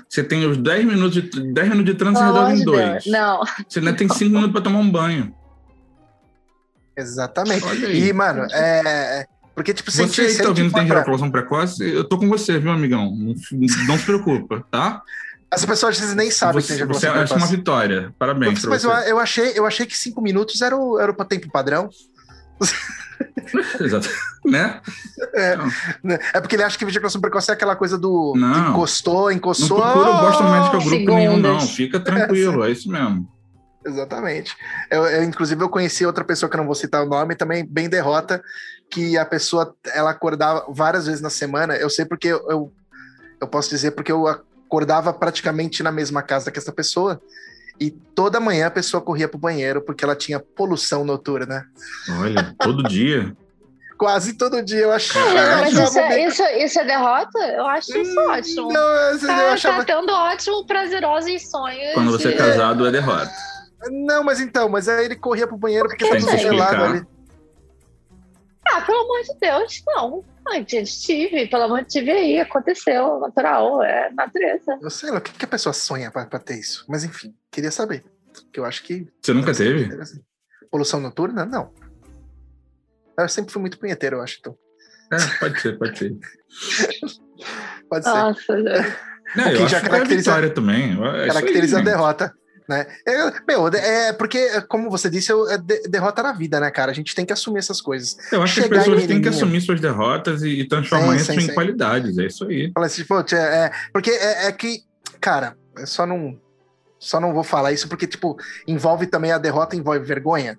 [0.07, 3.03] Você tem os 10 minutos de, 10 minutos de trânsito, resolve em dois.
[3.03, 3.05] Deus.
[3.07, 5.35] Não, Você ainda tem 5 minutos para tomar um banho.
[6.95, 7.65] Exatamente.
[7.85, 9.25] E, mano, é.
[9.53, 12.27] Porque, tipo, se Você que se a tá ouvindo tem ejaculação precoce, eu tô com
[12.29, 13.15] você, viu, amigão?
[13.15, 13.35] Não,
[13.87, 15.01] não se preocupa, tá?
[15.51, 17.55] As pessoas às vezes nem sabem que tem você, você ejaculação acha uma precoce.
[17.57, 18.15] vitória.
[18.17, 18.87] Parabéns pra Mas você.
[18.87, 21.89] eu, eu, achei, eu achei que cinco minutos era o, era o tempo padrão.
[23.79, 24.09] Exato.
[24.43, 24.81] Né?
[26.03, 26.17] né?
[26.33, 28.71] É porque ele acha que ejaculação precoce é aquela coisa do Não.
[28.71, 29.79] encostou, Não encostou.
[29.79, 31.15] procura o Boston Medical Group segundos.
[31.15, 31.59] nenhum, não.
[31.59, 33.29] Fica tranquilo, é isso mesmo.
[33.85, 34.55] Exatamente.
[34.89, 37.63] Eu, eu, inclusive, eu conheci outra pessoa que eu não vou citar o nome, também
[37.63, 38.41] bem derrota,
[38.91, 41.75] que a pessoa ela acordava várias vezes na semana.
[41.75, 42.73] Eu sei porque eu, eu,
[43.39, 47.19] eu posso dizer porque eu acordava praticamente na mesma casa que essa pessoa.
[47.79, 51.65] E toda manhã a pessoa corria pro banheiro porque ela tinha poluição noturna.
[52.19, 53.35] Olha, todo dia.
[53.97, 55.29] Quase todo dia eu achava.
[55.31, 57.37] Não, mas isso é, isso, isso é derrota?
[57.39, 58.73] Eu acho isso ótimo.
[58.73, 59.85] Não, vezes eu Tá, achava.
[59.85, 61.93] tá tendo ótimo, prazerosos sonhos.
[61.93, 63.31] Quando você é casado, é derrota.
[63.91, 67.05] Não, mas então, mas aí ele corria pro banheiro porque Tem tava gelado ali.
[68.67, 70.23] Ah, pelo amor de Deus, não.
[70.67, 74.77] Gente, tive, pelo amor de tive aí, aconteceu, natural, é natureza.
[74.81, 76.85] Eu sei lá, o que, que a pessoa sonha pra, pra ter isso?
[76.87, 78.03] Mas enfim, queria saber.
[78.51, 79.07] Que eu acho que.
[79.21, 79.89] Você nunca teve?
[80.69, 81.45] Poluição noturna?
[81.45, 81.73] Não.
[83.17, 84.37] Eu sempre fui muito punheteiro, eu acho.
[84.39, 84.57] Então.
[85.11, 86.13] É, pode ser, pode ser.
[87.89, 88.11] Pode ser.
[88.11, 88.97] Nossa, gente.
[89.35, 90.95] Não, eu já acho que é caracteriza- vitória também.
[90.97, 91.83] Caracteriza aí, a gente.
[91.85, 92.33] derrota.
[92.67, 92.85] Né?
[93.05, 96.91] É, meu, é porque, como você disse, eu- é de- derrota na vida, né, cara?
[96.91, 98.17] A gente tem que assumir essas coisas.
[98.31, 101.33] Eu acho que as Chegar pessoas têm que assumir suas derrotas e, e transformar Sim,
[101.33, 102.17] isso sim, em qualidades.
[102.17, 102.71] É isso aí.
[102.73, 104.83] Fala assim, pô, é, porque é, é que,
[105.19, 106.39] cara, eu só não,
[106.99, 110.57] só não vou falar isso porque, tipo, envolve também a derrota, envolve vergonha.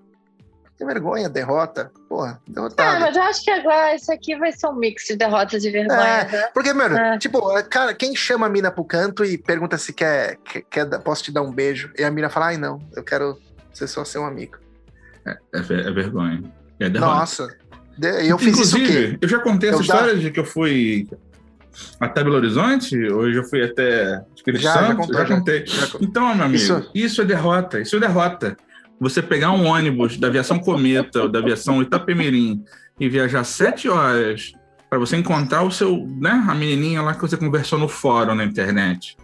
[0.83, 1.93] Tem vergonha, derrota.
[2.09, 3.01] Porra, Ah, derrotado.
[3.01, 6.01] mas eu acho que agora isso aqui vai ser um mix de derrotas e vergonha.
[6.01, 6.49] É, né?
[6.53, 7.19] porque, mano, É.
[7.19, 7.41] tipo,
[7.71, 11.43] cara, quem chama a mina pro canto e pergunta se quer, quer, posso te dar
[11.43, 11.93] um beijo?
[11.97, 13.39] E a mina fala, ai não, eu quero
[13.73, 14.59] ser só seu amigo.
[15.55, 16.43] É, ver- é vergonha.
[16.81, 17.15] É derrota.
[17.15, 17.57] Nossa.
[17.97, 18.77] De- eu fiz isso?
[18.77, 21.09] Inclusive, eu já contei essa Eu história de que eu fui
[22.01, 25.37] até Belo Horizonte, hoje eu fui até Espírito Já, já Santo, contou, já já.
[25.37, 25.65] contei.
[25.65, 27.23] Já- Então, meu amigo, Isso- isso...
[27.23, 28.57] é derrota, isso é derrota.
[29.03, 32.63] Você pegar um ônibus da aviação Cometa ou da aviação Itapemirim
[33.01, 34.53] e viajar sete horas
[34.89, 38.45] para você encontrar o seu, né, a menininha lá que você conversou no fórum na
[38.45, 39.17] internet.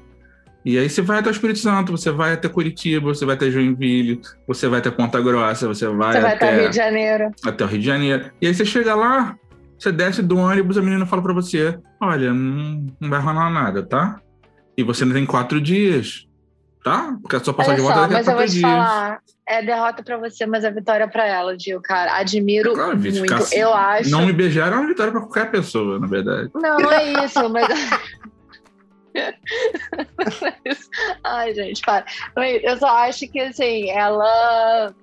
[0.64, 3.52] E aí você vai até o Espírito Santo, você vai até Curitiba, você vai até
[3.52, 7.30] Joinville, você vai até Ponta Grossa, você vai, Você vai até, até Rio de Janeiro.
[7.44, 8.30] até o Rio de Janeiro.
[8.42, 9.36] E aí você chega lá,
[9.78, 13.84] você desce do ônibus, a menina fala pra você: Olha, não, não vai rolar nada,
[13.84, 14.20] tá?
[14.76, 16.27] E você não tem quatro dias,
[16.90, 17.16] tá?
[17.22, 19.20] Porque a sua Olha passagem de volta mas eu vou quatro te falar.
[19.46, 22.16] É derrota pra você, mas é vitória pra ela, Gil, cara.
[22.18, 23.44] Admiro Claro, Vitor, muito.
[23.44, 24.10] ficar- Eu acho.
[24.10, 26.50] Não me beijar é uma vitória pra qualquer pessoa, na verdade.
[26.54, 27.66] Não, não é isso, mas.
[31.24, 32.04] Ai, gente, para.
[32.62, 34.94] Eu só acho que, assim, ela.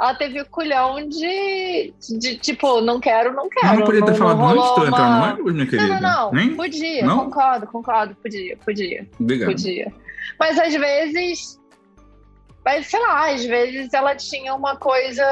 [0.00, 3.66] Ela teve o culhão de, de tipo, não quero, não quero.
[3.68, 6.00] Mas não podia ter falado antes de tu entrar no ônibus, minha Não, querida?
[6.00, 6.32] não, não.
[6.32, 6.56] Nem?
[6.56, 7.18] Podia, Não?
[7.26, 9.48] concordo, concordo, podia, podia, Obrigado.
[9.50, 9.92] podia.
[10.38, 11.60] Mas às vezes.
[12.64, 15.24] Mas sei lá, às vezes ela tinha uma coisa.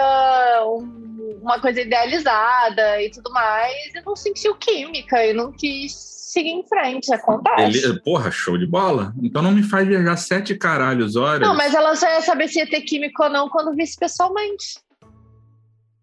[0.67, 6.51] um- uma coisa idealizada e tudo mais, e não sentiu química, e não quis seguir
[6.51, 7.13] em frente.
[7.13, 7.79] Acontece.
[7.79, 9.15] Ele, porra, show de bola.
[9.23, 11.47] Então não me faz viajar sete caralhos horas.
[11.47, 14.81] Não, mas ela só ia saber se ia ter química ou não quando visse pessoalmente.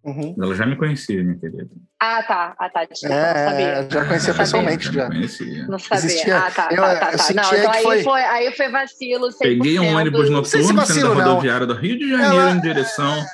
[0.04, 0.36] Uhum.
[0.42, 1.70] Ela já me conhecia, minha querida.
[2.00, 2.56] Ah, tá.
[2.60, 2.86] Ah, tá.
[2.86, 3.88] Desculpa, não É, sabia.
[3.90, 4.34] já conhecia Sabia.
[4.36, 5.08] pessoalmente, Já já.
[5.08, 5.68] conhecia.
[5.68, 6.06] Não sabia.
[6.06, 7.24] Existia- Ah, tá, eu- tá, tá, eu tá.
[7.24, 8.22] sentia Não, então aí foi- foi...
[8.24, 9.32] aí foi vacilo.
[9.32, 9.38] 100%.
[9.40, 11.30] Peguei um ônibus Não sei se noturno saindo da não.
[11.32, 13.26] rodoviária do Rio de Janeiro Ela- em direção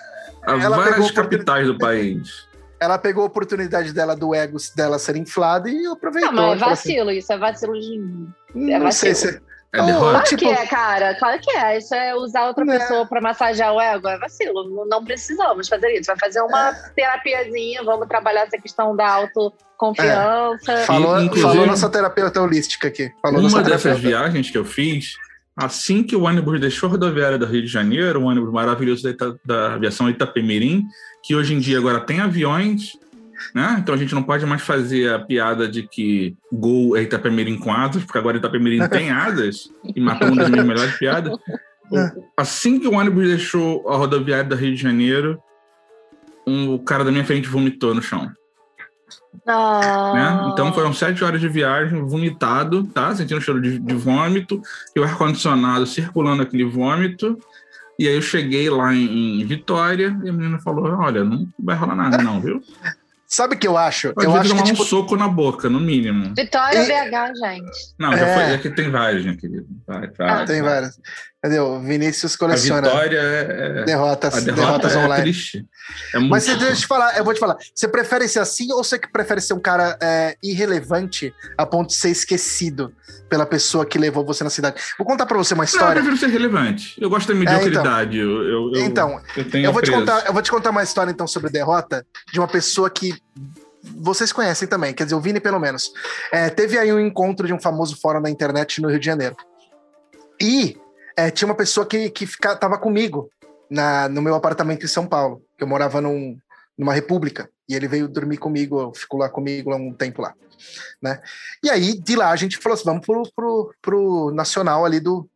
[0.48, 2.48] a ela várias capitais do país.
[2.80, 6.32] Ela pegou a oportunidade dela do ego dela ser inflado e aproveitou.
[6.34, 7.12] Não, mas é assim, vacilo.
[7.12, 8.00] Isso é vacilo de.
[8.00, 9.34] "Hum, é não sei vacilo.
[9.34, 9.42] se.
[9.76, 10.10] É Oh, derrota.
[10.12, 11.16] Claro tipo- que é, cara.
[11.16, 11.78] Claro que é.
[11.80, 12.78] Isso é usar outra Né.
[12.78, 14.08] pessoa pra massagear o ego.
[14.08, 14.70] É vacilo.
[14.70, 16.06] Não, não precisamos fazer isso.
[16.08, 16.74] Vai fazer uma É.
[16.96, 17.84] terapiazinha.
[17.84, 19.08] Vamos trabalhar essa questão da
[19.84, 20.78] autoconfiança.
[20.86, 23.12] Falou, inclusive- falou nossa terapeuta holística aqui.
[23.22, 25.16] Falou Uma dessas viagens que eu fiz,
[25.58, 29.10] assim que o ônibus deixou a rodoviária do Rio de Janeiro, um ônibus maravilhoso da,
[29.10, 30.84] Ita- da aviação Itapemirim,
[31.24, 32.92] que hoje em dia agora tem aviões,
[33.54, 33.78] né?
[33.80, 37.72] Então a gente não pode mais fazer a piada de que Gol é Itapemirim com
[37.74, 41.34] asas, porque agora Itapemirim tem asas, e matou uma das minhas melhores piadas.
[41.34, 45.40] O- Assim que o ônibus deixou a rodoviária do Rio de Janeiro,
[46.48, 48.32] um, o cara da minha frente vomitou no chão.
[49.46, 50.12] Ah.
[50.14, 50.52] né?
[50.54, 53.14] Então foram sete horas de viagem, vomitado, tá?
[53.16, 54.62] Sentindo cheiro de, de vômito,
[54.96, 57.38] e o ar-condicionado circulando aquele vômito.
[58.00, 61.76] E aí eu cheguei lá em, em Vitória e a menina falou: Olha, não vai
[61.76, 62.62] rolar nada, não, viu?
[63.34, 64.14] Sabe o que eu acho?
[64.14, 66.34] Pode eu acho que, tipo, um soco na boca, no mínimo.
[66.38, 67.72] Vitória E- VH, gente.
[67.98, 68.34] Não, já É.
[68.36, 68.44] foi.
[68.54, 69.66] É que tem várias, minha querida.
[69.88, 70.84] Vai, vai, Ah, tem vai.
[71.44, 71.60] Várias.
[71.60, 71.80] Entendeu?
[71.82, 73.80] Vinícius A coleciona vitória é.
[73.82, 75.24] é- derrotas, a derrota derrotas é online.
[75.24, 75.66] triste.
[76.14, 76.30] É muito...
[76.32, 77.58] Mas deixa eu te falar, eu vou te falar.
[77.76, 81.96] Você prefere ser assim ou você prefere ser um cara é, irrelevante a ponto de
[81.96, 82.94] ser esquecido
[83.30, 84.82] pela pessoa que levou você na cidade?
[84.98, 85.94] Vou contar pra você uma Não, eu história.
[86.02, 86.96] prefiro ser relevante.
[87.02, 88.18] Eu gosto da mediocridade.
[88.18, 91.12] eu, eu, eu- então, eu eu vou te contar, eu vou te contar uma história
[91.12, 93.14] então sobre derrota de uma pessoa que
[93.98, 95.92] vocês conhecem também, quer dizer, o Vini pelo menos.
[96.32, 99.36] É, teve aí um encontro de um famoso fórum na internet no Rio de Janeiro.
[100.42, 100.78] E
[101.18, 103.30] é, tinha uma pessoa que, que fica, tava comigo
[103.70, 106.38] na, no meu apartamento em São Paulo, que eu morava num,
[106.78, 107.50] numa república.
[107.68, 110.34] E ele veio dormir comigo, ficou lá comigo há um tempo lá.
[111.02, 111.20] Né?
[111.64, 115.28] E aí, de lá, a gente falou assim: vamos pro, pro, pro nacional ali do,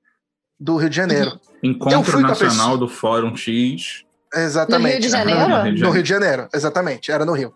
[0.60, 1.40] do Rio de Janeiro.
[1.64, 4.04] Eu Encontro Nacional do Fórum X.
[4.34, 4.84] Exatamente.
[4.84, 5.64] No Rio de Janeiro?
[5.64, 7.54] Rio de No Rio de Janeiro, exatamente, era no Rio.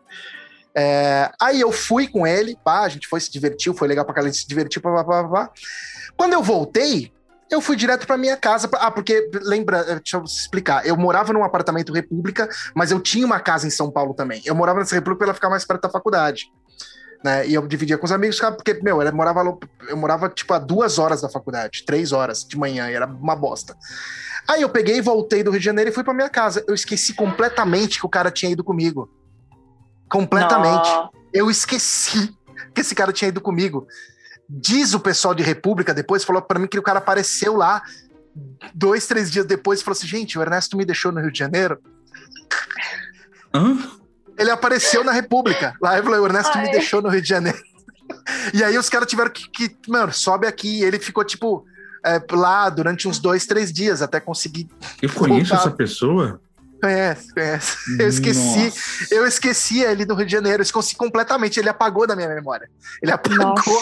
[0.76, 4.14] É, aí eu fui com ele, pá, a gente foi, se divertiu, foi legal pra
[4.14, 5.52] caralho, a gente se divertiu, pá, pá, pá, pá.
[6.16, 7.12] Quando eu voltei,
[7.52, 8.68] eu fui direto pra minha casa.
[8.68, 13.00] pra- ah, porque, lembra, eh, deixa eu explicar, eu morava num apartamento República, mas eu
[13.00, 14.42] tinha uma casa em São Paulo também.
[14.46, 16.52] Eu morava nessa República pra ela ficar mais perto da faculdade.
[17.24, 17.48] Né?
[17.48, 19.44] E eu dividia com os amigos, porque, meu, eu morava,
[19.88, 23.36] eu morava, tipo, a duas horas da faculdade, três horas de manhã, e era uma
[23.36, 23.78] bosta.
[24.50, 26.64] Aí eu peguei voltei do Rio de Janeiro e fui pra minha casa.
[26.68, 29.08] Eu esqueci completamente que o cara tinha ido comigo.
[30.10, 30.90] Completamente.
[30.90, 31.10] Nó.
[31.34, 32.36] Eu esqueci
[32.74, 33.88] que esse cara tinha ido comigo.
[34.54, 37.82] Diz o pessoal de República depois, falou pra mim que o cara apareceu lá
[38.74, 41.40] dois, três dias depois e falou assim: gente, o Ernesto me deixou no Rio de
[41.40, 41.80] Janeiro.
[43.54, 43.78] Hã?
[44.38, 45.74] Ele apareceu na República.
[45.82, 46.72] Lá eu falei: o Ernesto me Ai.
[46.72, 47.60] deixou no Rio de Janeiro.
[48.54, 50.80] E aí os caras tiveram que, que, mano, sobe aqui.
[50.80, 51.66] E ele ficou, tipo,
[52.06, 54.68] é, lá durante uns dois, três dias até conseguir.
[55.02, 55.68] Eu conheço Voltar.
[55.68, 56.42] essa pessoa?
[56.82, 57.78] Conhece, conhece.
[58.02, 59.14] Eu esqueci, Nossa.
[59.16, 62.68] eu esqueci ele no Rio de Janeiro, eu esqueci completamente, ele apagou da minha memória.
[63.02, 63.38] Ele apagou.
[63.38, 63.82] Nossa.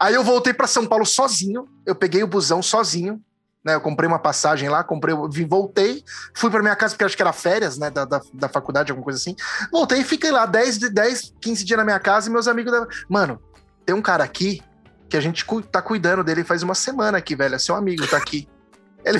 [0.00, 3.20] Aí eu voltei para São Paulo sozinho, eu peguei o busão sozinho,
[3.64, 3.74] né?
[3.74, 5.14] Eu comprei uma passagem lá, comprei,
[5.46, 6.02] voltei,
[6.34, 9.04] fui para minha casa porque acho que era férias, né, da, da, da faculdade, alguma
[9.04, 9.36] coisa assim.
[9.70, 12.72] Voltei e fiquei lá 10, de- 10, 15 dias na minha casa e meus amigos,
[12.72, 12.86] da...
[13.08, 13.40] mano,
[13.86, 14.62] tem um cara aqui
[15.08, 18.06] que a gente cu- tá cuidando dele faz uma semana aqui, velho, é seu amigo,
[18.06, 18.48] tá aqui.
[19.04, 19.18] Ele,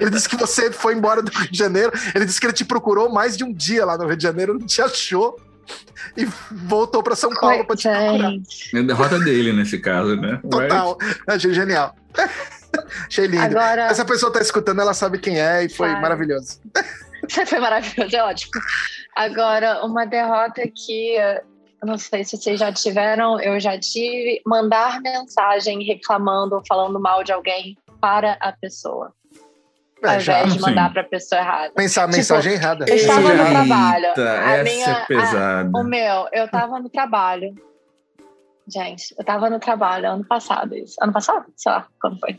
[0.00, 1.92] ele disse que você foi embora do Rio de Janeiro.
[2.14, 4.58] Ele disse que ele te procurou mais de um dia lá no Rio de Janeiro,
[4.58, 5.38] não te achou
[6.16, 8.32] e voltou para São Paulo para te procurar.
[8.74, 10.40] É a derrota dele nesse caso, né?
[10.50, 10.96] Total.
[11.26, 11.94] Achei genial.
[13.06, 13.42] Achei lindo.
[13.42, 13.82] agora.
[13.86, 16.00] Essa pessoa tá escutando, ela sabe quem é e foi Vai.
[16.00, 16.60] maravilhoso.
[17.46, 18.52] Foi maravilhoso, é ótimo.
[19.14, 25.00] Agora, uma derrota que eu não sei se vocês já tiveram, eu já tive, mandar
[25.00, 29.12] mensagem reclamando, falando mal de alguém para a pessoa,
[30.02, 30.40] ao É, já.
[30.40, 31.72] invés de mandar para a pessoa errada.
[31.74, 32.84] Pensar Tipo, mensagem errada.
[32.88, 34.06] Eu estava no Eita, trabalho.
[34.16, 35.70] A essa minha- é pesada.
[35.78, 37.54] O meu, eu tava no trabalho.
[38.70, 40.94] Gente, eu tava no trabalho ano passado, isso.
[41.02, 41.46] Ano passado?
[41.56, 42.38] Sei lá, quando foi.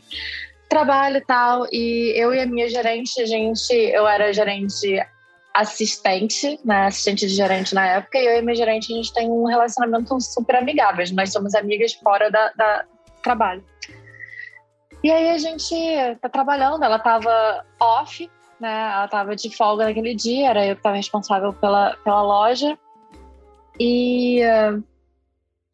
[0.68, 5.04] Trabalho e tal, e eu e a minha gerente, a gente, eu era gerente
[5.52, 9.12] assistente, né, assistente de gerente na época, e eu e a minha gerente, a gente
[9.12, 12.84] tem um relacionamento super amigável, nós somos amigas fora da, da
[13.20, 13.64] trabalho.
[15.02, 15.74] E aí a gente
[16.20, 20.82] tá trabalhando, ela tava off, né, ela tava de folga naquele dia, era eu que
[20.82, 22.78] tava responsável pela, pela loja,
[23.78, 24.42] e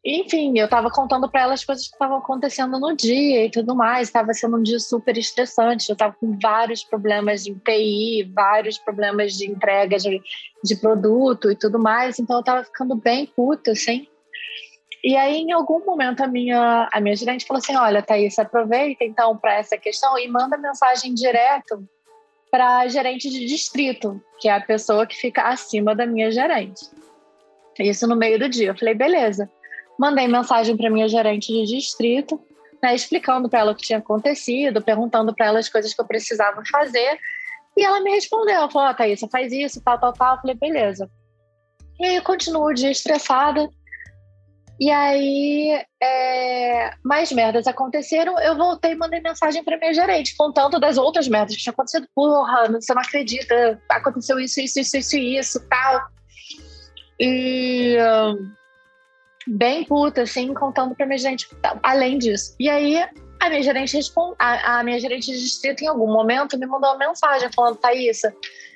[0.09, 3.75] enfim, eu tava contando para ela as coisas que estavam acontecendo no dia e tudo
[3.75, 4.09] mais.
[4.09, 5.89] Tava sendo um dia super estressante.
[5.89, 10.21] Eu tava com vários problemas de TI, vários problemas de entrega de,
[10.63, 12.19] de produto e tudo mais.
[12.19, 14.07] Então eu tava ficando bem puta, assim.
[15.03, 19.03] E aí, em algum momento, a minha, a minha gerente falou assim: Olha, Thaís, aproveita
[19.03, 21.87] então para essa questão e manda mensagem direto
[22.49, 26.85] para gerente de distrito, que é a pessoa que fica acima da minha gerente.
[27.79, 28.69] Isso no meio do dia.
[28.69, 29.49] Eu falei: beleza.
[29.99, 32.39] Mandei mensagem para minha gerente de distrito,
[32.81, 36.05] né, explicando para ela o que tinha acontecido, perguntando para ela as coisas que eu
[36.05, 37.19] precisava fazer.
[37.75, 40.35] E ela me respondeu, ela falou, ó, Thaís, faz isso, tal, tal, tal.
[40.35, 41.09] Eu falei, beleza.
[41.99, 43.69] E aí eu continuo o dia estressada.
[44.79, 48.39] E aí, é, mais merdas aconteceram.
[48.39, 52.07] Eu voltei e mandei mensagem para minha gerente, contando das outras merdas que tinham acontecido.
[52.13, 56.01] Porra, você não acredita, aconteceu isso, isso, isso, isso, isso, tal.
[57.19, 58.51] E hum,
[59.47, 61.49] bem puta, assim, contando pra minha gerente
[61.81, 62.55] além disso.
[62.59, 63.03] E aí,
[63.39, 66.91] a minha gerente responde, a, a minha gerente de distrito, em algum momento, me mandou
[66.91, 68.31] uma mensagem falando, Thaísa,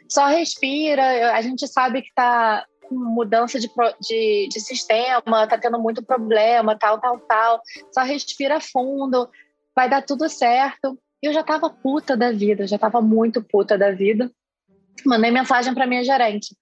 [0.10, 3.70] só respira, a gente sabe que tá com mudança de,
[4.02, 7.62] de, de sistema, tá tendo muito problema, tal, tal, tal.
[7.94, 9.30] Só respira fundo,
[9.74, 11.00] vai dar tudo certo.
[11.24, 14.30] E eu já tava puta da vida, já tava muito puta da vida.
[15.06, 16.54] Mandei mensagem pra minha gerente.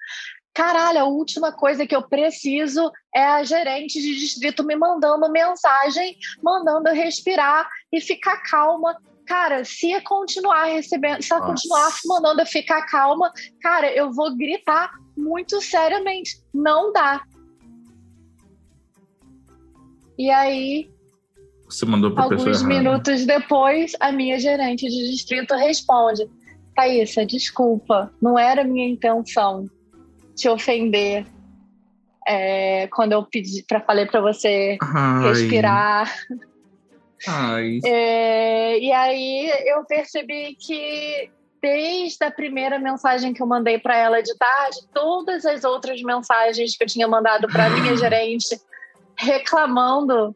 [0.53, 6.15] Caralho, a última coisa que eu preciso é a gerente de distrito me mandando mensagem,
[6.43, 8.95] mandando eu respirar e ficar calma.
[9.29, 11.53] Cara, se eu continuar recebendo, se ela Nossa.
[11.53, 16.41] continuar mandando eu ficar calma, cara, eu vou gritar muito seriamente.
[16.51, 17.21] Não dá.
[20.17, 20.89] E aí,
[21.69, 26.27] Você mandou pessoa alguns minutos depois, a minha gerente de distrito responde:
[26.75, 29.65] Thaísa, desculpa, não era minha intenção
[30.35, 31.27] te ofender.
[32.27, 36.11] é, quando eu pedi para falei para você Ai, respirar.
[37.27, 37.79] Ai.
[37.85, 41.29] É, e aí eu percebi que
[41.61, 46.77] desde a primeira mensagem que eu mandei para ela de tarde, todas as outras mensagens
[46.77, 48.59] que eu tinha mandado para minha gerente
[49.17, 50.35] reclamando,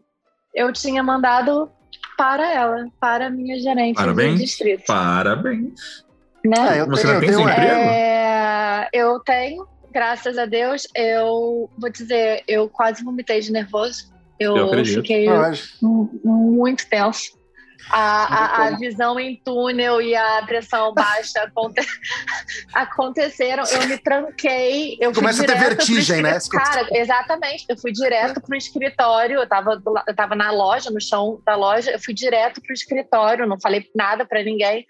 [0.53, 1.71] eu tinha mandado
[2.17, 4.33] para ela, para a minha gerente Parabéns.
[4.33, 4.83] do distrito.
[4.85, 6.03] Parabéns.
[6.45, 6.77] Né?
[6.77, 7.89] É, eu Você tenho, já eu tem tenho?
[7.89, 14.12] É, eu tenho, graças a Deus, eu vou dizer, eu quase vomitei de nervoso.
[14.43, 14.55] Eu,
[14.97, 15.27] Eu fiquei
[15.81, 17.41] mu- muito tenso.
[17.89, 21.85] A, a- a visão em túnel e a pressão baixa aconte-
[22.73, 23.63] aconteceram.
[23.65, 24.97] Eu me tranquei.
[24.99, 26.37] Eu Começa a ter vertigem, né?
[26.49, 27.65] Cara, exatamente.
[27.69, 29.39] Eu fui direto pro escritório.
[29.39, 31.91] Eu tava, eu tava na loja, no chão da loja.
[31.91, 33.45] Eu fui direto pro escritório.
[33.47, 34.85] Não falei nada pra ninguém.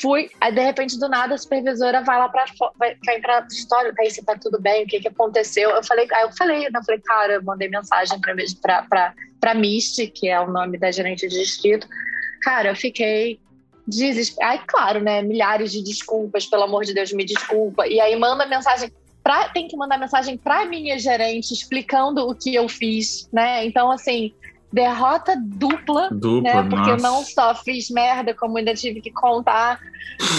[0.00, 2.44] Fui, aí de repente, do nada, a supervisora vai lá pra
[2.76, 5.70] vai, vai no escritório, aí você tá tudo bem, o que que aconteceu?
[5.70, 6.78] Eu falei, aí eu falei, né?
[6.78, 10.78] Eu falei, cara, eu mandei mensagem pra, pra, pra, pra Misty, que é o nome
[10.78, 11.88] da gerente de distrito.
[12.42, 13.40] Cara, eu fiquei
[13.86, 14.52] desesperada.
[14.52, 15.22] Aí, claro, né?
[15.22, 17.86] Milhares de desculpas, pelo amor de Deus, me desculpa.
[17.86, 18.92] E aí manda mensagem.
[19.22, 23.64] Pra, tem que mandar mensagem pra minha gerente explicando o que eu fiz, né?
[23.64, 24.32] Então, assim,
[24.72, 26.62] derrota dupla, Dupla, né?
[26.68, 27.02] Porque eu nossa.
[27.08, 29.80] não só fiz merda, como ainda tive que contar.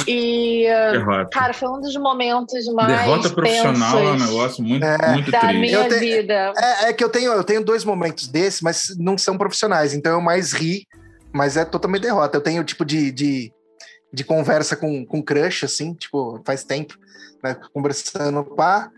[0.07, 1.30] E, Derrota.
[1.32, 5.13] cara, foi um dos momentos mais Derrota profissional é um negócio muito, É.
[5.13, 5.59] muito da triste.
[5.59, 6.53] minha te- vida.
[6.57, 10.11] É, é que eu tenho, eu tenho dois momentos desses, mas não são profissionais, então
[10.13, 10.86] eu mais ri,
[11.34, 12.38] mas é totalmente derrota.
[12.38, 13.51] Eu tenho tipo de, de,
[14.13, 16.95] de conversa com, com crush, assim, tipo, faz tempo,
[17.43, 18.89] né, conversando, pá.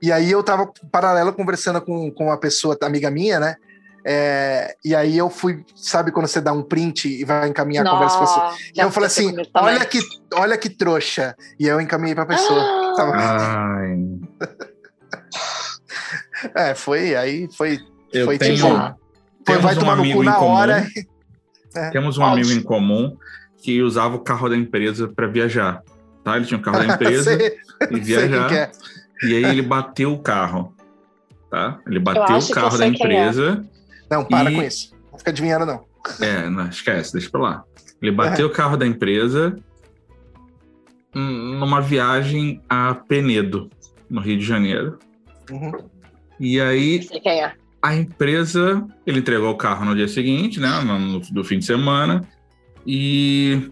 [0.00, 3.56] E aí eu tava paralelo conversando com, com uma pessoa, amiga minha, né?
[4.04, 7.90] É, e aí eu fui, sabe quando você dá um print e vai encaminhar a
[7.90, 8.44] conversa pra pessoa?
[8.46, 10.00] Nossa, E eu falei assim: olha que,
[10.34, 11.36] olha que trouxa.
[11.58, 12.60] E eu encaminhei pra pessoa.
[12.60, 13.96] Ah, Tava- Ai,
[16.54, 17.78] É, foi, aí foi.
[18.12, 18.96] eu Foi tenho, tipo-
[19.44, 20.50] temos vai um tomar no amigo cu em na comum.
[20.52, 20.86] hora.
[21.90, 22.36] Temos um Ótimo.
[22.36, 23.16] amigo em comum
[23.62, 25.82] que usava o carro da empresa para viajar.
[26.22, 26.36] Tá?
[26.36, 27.56] Ele tinha o carro da empresa Sei-
[27.90, 28.52] e viajar.
[28.52, 28.70] é.
[29.24, 30.74] E aí ele bateu o carro.
[31.50, 31.78] Tá?
[31.86, 32.88] Ele bateu o carro da é.
[32.88, 33.64] empresa.
[34.12, 34.94] Não, para E- com isso.
[35.10, 35.84] Não fica adivinhando, não.
[36.20, 37.64] É, não, esquece, deixa pra lá.
[38.00, 39.56] Ele bateu o carro da empresa
[41.14, 43.70] hum, numa viagem a Penedo,
[44.10, 44.98] no Rio de Janeiro.
[45.50, 45.72] Uhum.
[46.40, 47.54] E aí sei quem é.
[47.80, 51.64] a empresa, ele entregou o carro no dia seguinte, né, no, no- do fim de
[51.64, 52.22] semana,
[52.86, 53.70] e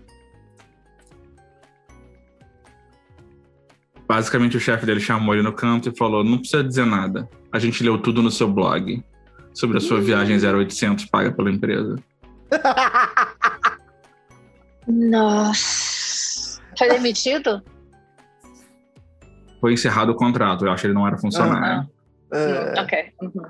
[4.06, 7.28] basicamente o chefe dele chamou ele no canto e falou: "Não precisa dizer nada.
[7.52, 9.02] A gente leu tudo no seu blog
[9.54, 11.96] sobre a sua viagem 0800 paga pela empresa."
[14.86, 16.60] Nossa.
[16.78, 17.62] Foi demitido?
[19.60, 20.64] Foi encerrado o contrato.
[20.64, 21.88] Eu acho que ele não era funcionário.
[22.32, 22.38] É,
[22.78, 23.12] Hum, ok.
[23.22, 23.42] Uhum.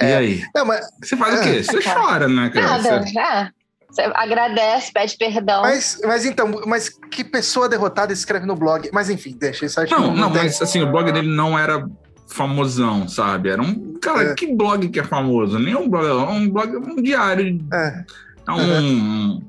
[0.00, 0.16] E É.
[0.16, 0.42] aí?
[0.54, 1.62] não, mas, Você faz o quê?
[1.62, 1.94] Você Tá.
[1.94, 2.66] chora, né, cara?
[2.66, 3.50] Nada, Você- já.
[3.90, 5.62] Você agradece, pede perdão.
[5.62, 8.90] mas, mas então, mas que pessoa derrotada escreve no blog?
[8.92, 11.88] Mas enfim, deixa isso que Não, não, tem- mas assim, o blog dele não era
[12.28, 13.48] famosão, sabe?
[13.48, 13.94] Era um.
[14.00, 14.34] Cara, É.
[14.34, 15.58] que blog que é famoso?
[15.58, 17.58] Nem um blog, um blog, um diário.
[17.72, 18.04] É,
[18.50, 19.42] Um.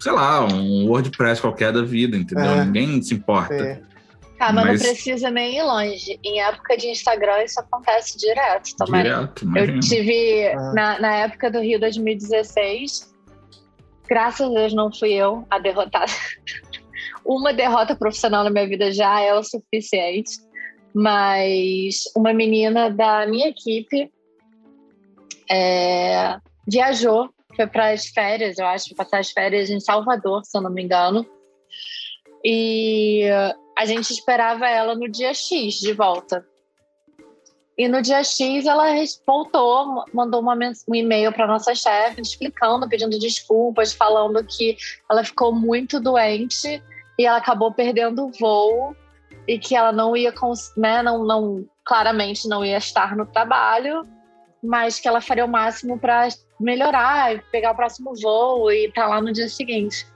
[0.00, 2.44] Sei lá, um WordPress qualquer da vida, entendeu?
[2.50, 2.64] É.
[2.64, 3.54] Ninguém se importa.
[3.54, 3.80] é.
[4.40, 6.18] Ah, mas, mas- não precisa nem ir longe.
[6.24, 9.04] Em época de Instagram, isso acontece direto também.
[9.04, 10.72] Direto, Eu tive, Ah.
[10.74, 13.14] na, na época do Rio 2016,
[14.08, 16.10] graças a Deus não fui eu a derrotada.
[17.24, 20.32] Uma derrota profissional na minha vida já é o suficiente,
[20.94, 24.12] mas uma menina da minha equipe
[25.50, 26.36] é,
[26.66, 30.70] viajou, foi para as férias, eu acho, passar as férias em Salvador, se eu não
[30.70, 31.26] me engano,
[32.44, 33.24] e
[33.76, 36.46] a gente esperava ela no dia X de volta.
[37.76, 38.84] E no dia X ela
[39.26, 40.42] voltou, mandou
[40.88, 44.76] um e-mail para nossa chefe explicando, pedindo desculpas, falando que
[45.10, 46.82] ela ficou muito doente
[47.18, 48.94] e ela acabou perdendo o voo
[49.46, 50.32] e que ela não ia,
[50.76, 54.02] né, não, não, claramente não ia estar no trabalho,
[54.62, 56.28] mas que ela faria o máximo para
[56.60, 60.06] melhorar, pegar o próximo voo e estar lá no dia seguinte.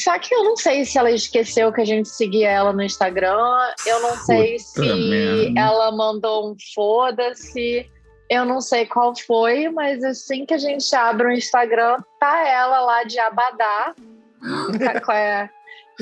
[0.00, 3.38] Só que eu não sei se ela esqueceu que a gente seguia ela no Instagram,
[3.86, 5.60] eu não sei Puta se merda.
[5.60, 7.88] ela mandou um foda-se,
[8.28, 12.80] eu não sei qual foi, mas assim que a gente abre o Instagram, tá ela
[12.80, 13.94] lá de Abadá,
[15.04, 15.48] com a-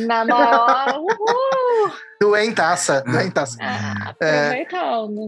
[0.07, 0.99] na maior.
[0.99, 1.93] Uhul!
[2.21, 3.57] Doentaça, doentaça.
[3.61, 4.51] Ah, É.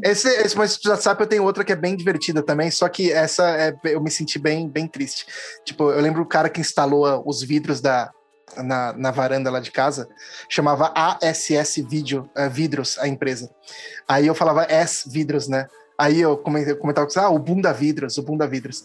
[0.04, 3.10] Esse, esse mas do WhatsApp eu tenho outra que é bem divertida também, só que
[3.10, 5.26] essa é, eu me senti bem, bem triste.
[5.64, 8.10] Tipo, eu lembro o cara que instalou os vidros da,
[8.58, 10.06] na, na varanda lá de casa,
[10.48, 13.50] chamava ASS Video, eh, Vidros, a empresa.
[14.06, 15.66] Aí eu falava S Vidros, né?
[15.96, 18.84] Aí eu comentei- comentava com você, ah, o Bunda Vidros, o Bunda Vidros.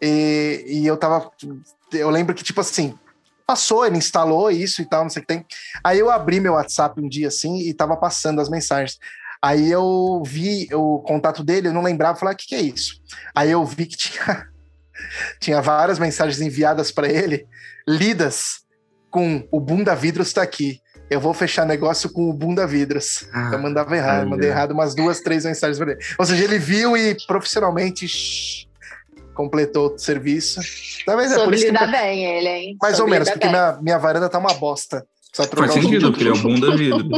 [0.00, 1.30] E, e eu tava.
[1.92, 2.96] Eu lembro que, tipo assim,
[3.50, 5.44] passou, ele instalou isso e tal, não sei o que tem.
[5.82, 8.96] Aí eu abri meu WhatsApp um dia assim e tava passando as mensagens.
[9.42, 13.00] Aí eu vi o contato dele, eu não lembrava, falei, o que, que é isso?
[13.34, 14.46] Aí eu vi que tinha,
[15.40, 17.44] tinha várias mensagens enviadas para ele,
[17.88, 18.60] lidas
[19.10, 20.80] com o Bunda Vidros tá aqui.
[21.10, 23.28] Eu vou fechar negócio com o Bunda Vidros.
[23.32, 24.30] Ah, Eu mandava errado, olha.
[24.30, 26.00] mandei errado umas duas, três mensagens para ele.
[26.16, 28.68] Ou seja, ele viu e profissionalmente
[29.40, 30.60] completou o serviço.
[31.06, 32.76] Talvez é por isso que bem ele, hein?
[32.80, 33.50] mais ou menos, porque bem.
[33.56, 35.06] minha, minha varanda tá uma bosta.
[35.32, 37.08] Só Faz sentido, porque ele é o bunda vidro.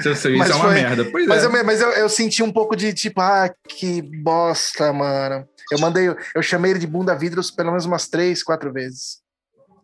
[0.00, 1.04] Isso, isso Mas é uma foi- merda.
[1.10, 1.46] Pois Mas, é.
[1.46, 5.46] eu, mas eu, eu senti um pouco de tipo, ah, que bosta, mano.
[5.72, 9.18] Eu mandei, eu chamei ele de bunda vidros pelo menos umas três, quatro vezes.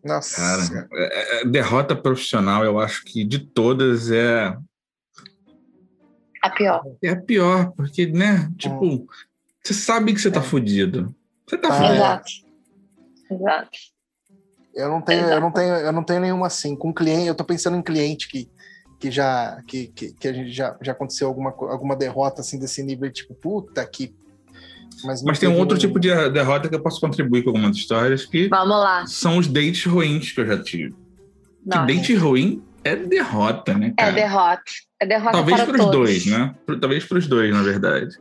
[0.03, 0.35] Nossa.
[0.37, 4.55] Cara, é- é- derrota profissional, eu acho que de todas é,
[6.41, 6.83] A pior.
[7.03, 8.49] é a pior, porque, né?
[8.57, 9.07] Tipo,
[9.67, 10.43] você sabe que você tá É.
[10.43, 11.13] fudido.
[11.47, 11.93] Você tá Ah, fudido.
[11.93, 11.95] é.
[11.97, 12.31] Exato.
[13.31, 13.69] Exato.
[14.75, 16.75] Eu não tenho, eu não tenho, eu não tenho nenhuma assim.
[16.75, 18.47] Com cliente, eu tô pensando em cliente que,
[18.99, 22.83] que já que, que, que a gente já, já aconteceu alguma, alguma derrota assim desse
[22.83, 24.13] nível, tipo, puta que
[25.03, 28.25] Mas, Mas tem um outro tipo de derrota que eu posso contribuir com algumas histórias
[28.25, 29.05] que Vamos lá.
[29.07, 30.93] são os dates ruins que eu já tive.
[31.69, 34.11] Que date ruim é derrota, né, é cara?
[34.13, 34.63] derrota.
[35.01, 35.91] É derrota Talvez para pros todos.
[35.97, 36.55] dois, né?
[36.79, 38.15] Talvez pros dois, na verdade.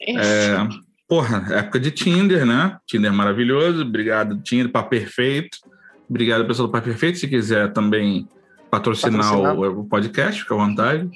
[0.00, 0.56] É,
[1.10, 2.78] porra, época de Tinder, né?
[2.86, 3.82] Tinder maravilhoso.
[3.82, 5.58] Obrigado, Tinder, Pá Perfeito.
[6.08, 7.18] Obrigado, pessoal do Pá Perfeito.
[7.18, 8.26] Se quiser também
[8.70, 9.54] patrocinar, Patrocinar.
[9.58, 11.10] O, o podcast, fica à vontade.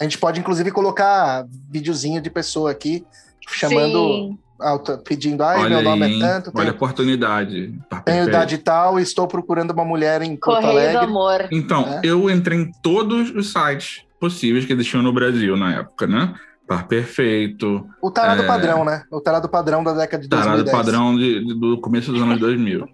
[0.00, 3.04] A gente pode, inclusive, colocar videozinho de pessoa aqui
[3.48, 4.38] chamando, Sim.
[4.60, 6.22] auto- pedindo, ai, Olha meu aí, nome hein?
[6.22, 7.74] é tanto, Olha a oportunidade.
[8.04, 11.04] Tenho idade tal, e estou procurando uma mulher em Porto Correio do Alegre.
[11.04, 11.48] amor.
[11.50, 12.00] Então, É.
[12.04, 16.34] eu entrei em todos os sites possíveis que existiam no Brasil na época, né?
[16.68, 18.46] Par Perfeito, O tarado É.
[18.46, 19.02] padrão, né?
[19.10, 20.76] O tarado padrão da década de tarado 2010.
[20.76, 22.86] padrão de- de- do começo dos anos 2000.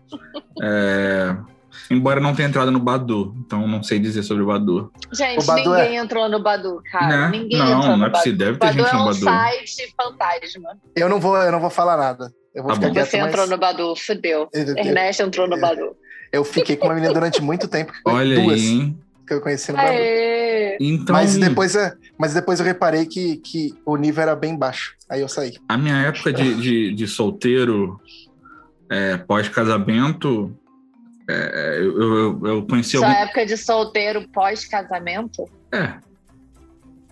[0.63, 1.35] É,
[1.91, 4.93] embora não tenha entrado no Badu, então não sei dizer sobre o Badu.
[5.13, 7.29] Gente, O Badu ninguém entrou no Badu, cara.
[7.31, 7.39] Né?
[7.39, 8.13] Ninguém Não, entrou não no é Badu.
[8.19, 9.19] possível, deve ter Badu gente é no um Badu.
[9.25, 10.69] site fantasma.
[10.95, 12.33] Eu não vou, eu não vou falar nada.
[12.55, 12.95] Eu vou Tá ficar bom.
[12.95, 14.49] quieto, Você mas entrou no Badu, fudeu.
[14.53, 15.97] eu, Ernesto entrou no Badu.
[16.33, 17.93] eu fiquei com uma menina durante muito tempo.
[18.05, 18.99] Olha duas aí, hein?
[19.27, 19.89] que eu conheci no Badu.
[20.81, 24.95] Então, Mas depois, é- mas depois eu reparei que, que o nível era bem baixo.
[25.09, 25.55] Aí eu saí.
[25.69, 28.01] a minha época de, de, de solteiro
[28.91, 30.57] é, pós-casamento,
[31.29, 33.19] é, eu, eu, eu conheci Sua algum...
[33.21, 35.49] época de solteiro pós-casamento?
[35.73, 35.95] É,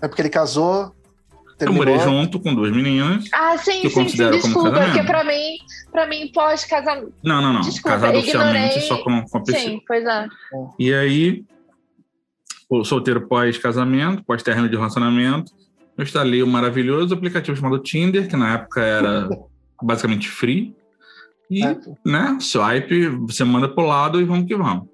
[0.03, 0.95] É porque ele casou,
[1.33, 1.85] eu terminou.
[1.87, 3.25] morei junto com duas meninas.
[3.33, 5.57] Ah, sim, Que eu sim, sim, desculpa, porque pra mim,
[5.91, 7.13] pra mim pós-casamento.
[7.23, 7.61] Não, não, não.
[7.63, 8.21] Desculpa, Casado ignorei.
[8.65, 9.63] oficialmente só com, com a pessoa.
[9.65, 10.29] Sim, pois é.
[10.79, 11.45] E aí,
[12.85, 15.53] solteiro pós-casamento, pós-término de relacionamento,
[15.97, 19.29] eu instalei o maravilhoso aplicativo chamado Tinder, que na época era
[19.83, 20.75] basicamente free.
[21.51, 21.77] E, É.
[22.05, 24.89] né, swipe, você manda pro lado e vamos que vamos.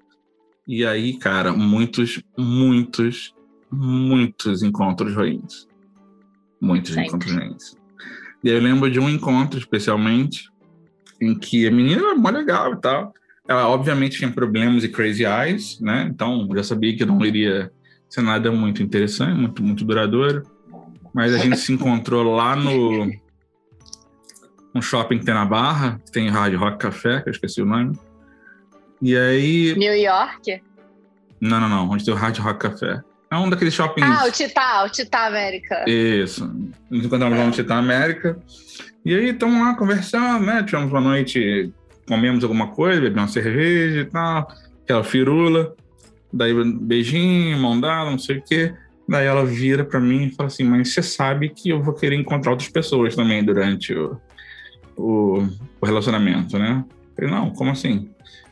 [0.67, 3.33] E aí, cara, muitos, muitos,
[3.71, 5.67] muitos encontros ruins.
[6.61, 7.07] Muitos Sempre.
[7.07, 7.77] encontros ruins.
[8.43, 10.49] E aí eu lembro de um encontro, especialmente,
[11.21, 13.13] em que a menina era mó legal e tal.
[13.49, 16.07] Ela, obviamente, tinha problemas e crazy eyes, né?
[16.07, 17.71] Então, já sabia que não iria
[18.07, 20.43] ser nada muito interessante, muito, muito duradouro.
[21.11, 23.11] Mas a gente se encontrou lá no,
[24.71, 27.65] no shopping que tem na Barra, que tem Hard Rock Café, que eu esqueci o
[27.65, 27.97] nome.
[29.01, 29.75] E aí...
[29.75, 30.61] New York?
[31.41, 31.89] Não, não, não.
[31.89, 33.01] Onde tem o Hard Rock Café.
[33.31, 34.07] É um daqueles shoppings...
[34.07, 35.85] Ah, o Titá, o Titá América.
[35.87, 36.45] Isso.
[36.87, 38.37] Nos encontramos lá no Titã América.
[39.03, 40.61] E aí estamos lá conversando, né?
[40.61, 41.73] Tivemos uma noite,
[42.09, 44.51] comemos alguma coisa, bebemos uma cerveja e tal,
[44.83, 45.73] aquela firula.
[46.33, 48.73] Daí beijinho, mão dada, não sei o quê.
[49.07, 52.15] Daí ela vira pra mim e fala assim: Mas você sabe que eu vou querer
[52.15, 54.19] encontrar outras pessoas também durante o,
[54.97, 55.47] o,
[55.79, 56.83] o relacionamento, né?
[56.87, 58.09] Eu falei: Não, como assim?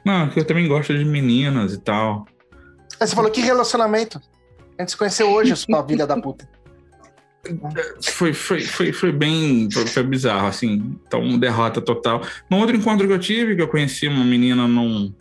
[0.07, 2.25] Não, é que eu também gosto de meninas e tal.
[2.99, 4.21] Aí você falou, que relacionamento?
[4.77, 6.47] A gente se conheceu hoje, sua filha da puta.
[8.01, 9.69] Foi, foi, foi, foi bem.
[9.71, 10.97] Foi, bizarro, assim.
[11.05, 12.21] Então, derrota total.
[12.49, 15.13] No outro encontro que eu tive, que eu conheci uma menina num,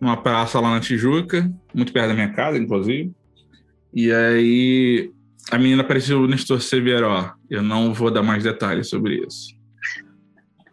[0.00, 3.12] numa praça lá na Tijuca, muito perto da minha casa, inclusive.
[3.94, 5.10] E aí
[5.50, 7.32] a menina parecia o Nestor Severo.
[7.48, 9.56] Eu não vou dar mais detalhes sobre isso.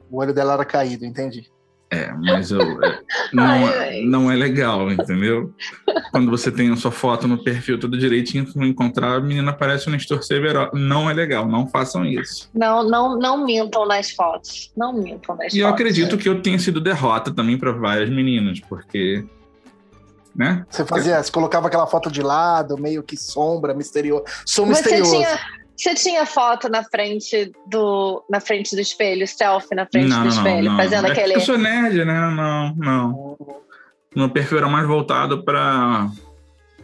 [0.09, 1.49] O olho dela era caído, entendi.
[1.91, 3.01] É, mas eu, é,
[3.33, 5.53] não, Ai, é, não é legal, entendeu?
[6.11, 9.53] Quando você tem a sua foto no perfil tudo direitinho, se não encontrar, a menina
[9.53, 10.69] parece o Nestor Severo.
[10.73, 12.49] Não é legal, não façam isso.
[12.53, 14.71] Não, não, não mintam nas fotos.
[14.75, 15.81] Não mintam nas E eu fotos.
[15.81, 19.23] acredito que eu tenha sido derrota também para várias meninas, porque.
[20.35, 20.65] Né?
[20.69, 24.25] Você fazia, você colocava aquela foto de lado, meio que sombra, misterioso.
[24.45, 25.11] Sou Você misterioso.
[25.11, 25.39] tinha,
[25.75, 30.29] você tinha foto na frente do, na frente do espelho, selfie na frente não, do
[30.29, 30.77] espelho, não.
[30.77, 31.35] fazendo é aquele.
[31.35, 32.29] eu sou nerd, né?
[32.31, 33.37] Não, não.
[34.15, 36.09] Meu perfil era mais voltado para.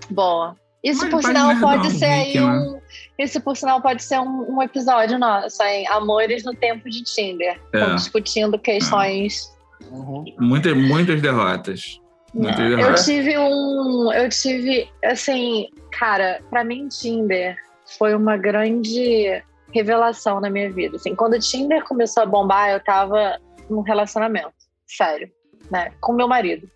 [0.09, 0.55] Boa.
[0.83, 2.41] Isso, Mas por sinal, nerdão, pode ser aí né?
[2.41, 2.81] um.
[3.17, 5.87] Isso, por sinal, pode ser um, um episódio nosso, hein?
[5.87, 7.59] Amores no tempo de Tinder.
[7.71, 7.93] É.
[7.93, 9.55] Discutindo questões.
[9.89, 10.25] Uhum.
[10.39, 12.01] Muitas, muitas derrotas.
[12.33, 13.05] Muitas Eu derrotas.
[13.05, 14.11] tive um.
[14.11, 17.57] Eu tive, assim, cara, pra mim, Tinder
[17.97, 20.97] foi uma grande revelação na minha vida.
[20.97, 23.39] Assim, quando o Tinder começou a bombar, eu tava
[23.69, 24.53] num relacionamento,
[24.85, 25.31] sério,
[25.69, 25.91] né?
[26.01, 26.69] Com meu marido.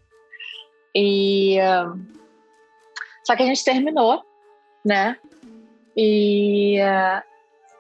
[0.96, 1.60] E.
[1.60, 1.94] ah,
[3.26, 4.24] Só que a gente terminou,
[4.86, 5.18] né?
[5.96, 6.80] E.
[6.82, 7.24] ah,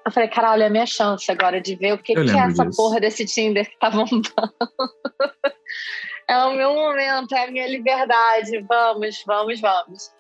[0.05, 2.63] eu falei, caralho, é a minha chance agora de ver o que, que é essa
[2.65, 2.77] disso.
[2.77, 4.21] porra desse Tinder que tá bombando.
[6.27, 8.59] É o meu momento, é a minha liberdade.
[8.67, 10.11] Vamos, vamos, vamos.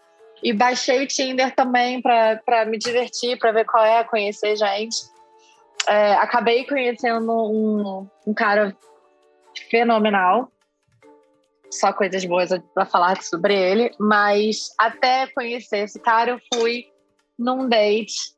[0.45, 4.95] E baixei o Tinder também para me divertir, para ver qual é, conhecer gente.
[5.87, 8.77] É, acabei conhecendo um, um cara
[9.71, 10.51] fenomenal.
[11.71, 13.91] Só coisas boas para falar sobre ele.
[13.99, 16.85] Mas até conhecer esse cara, eu fui
[17.39, 18.35] num date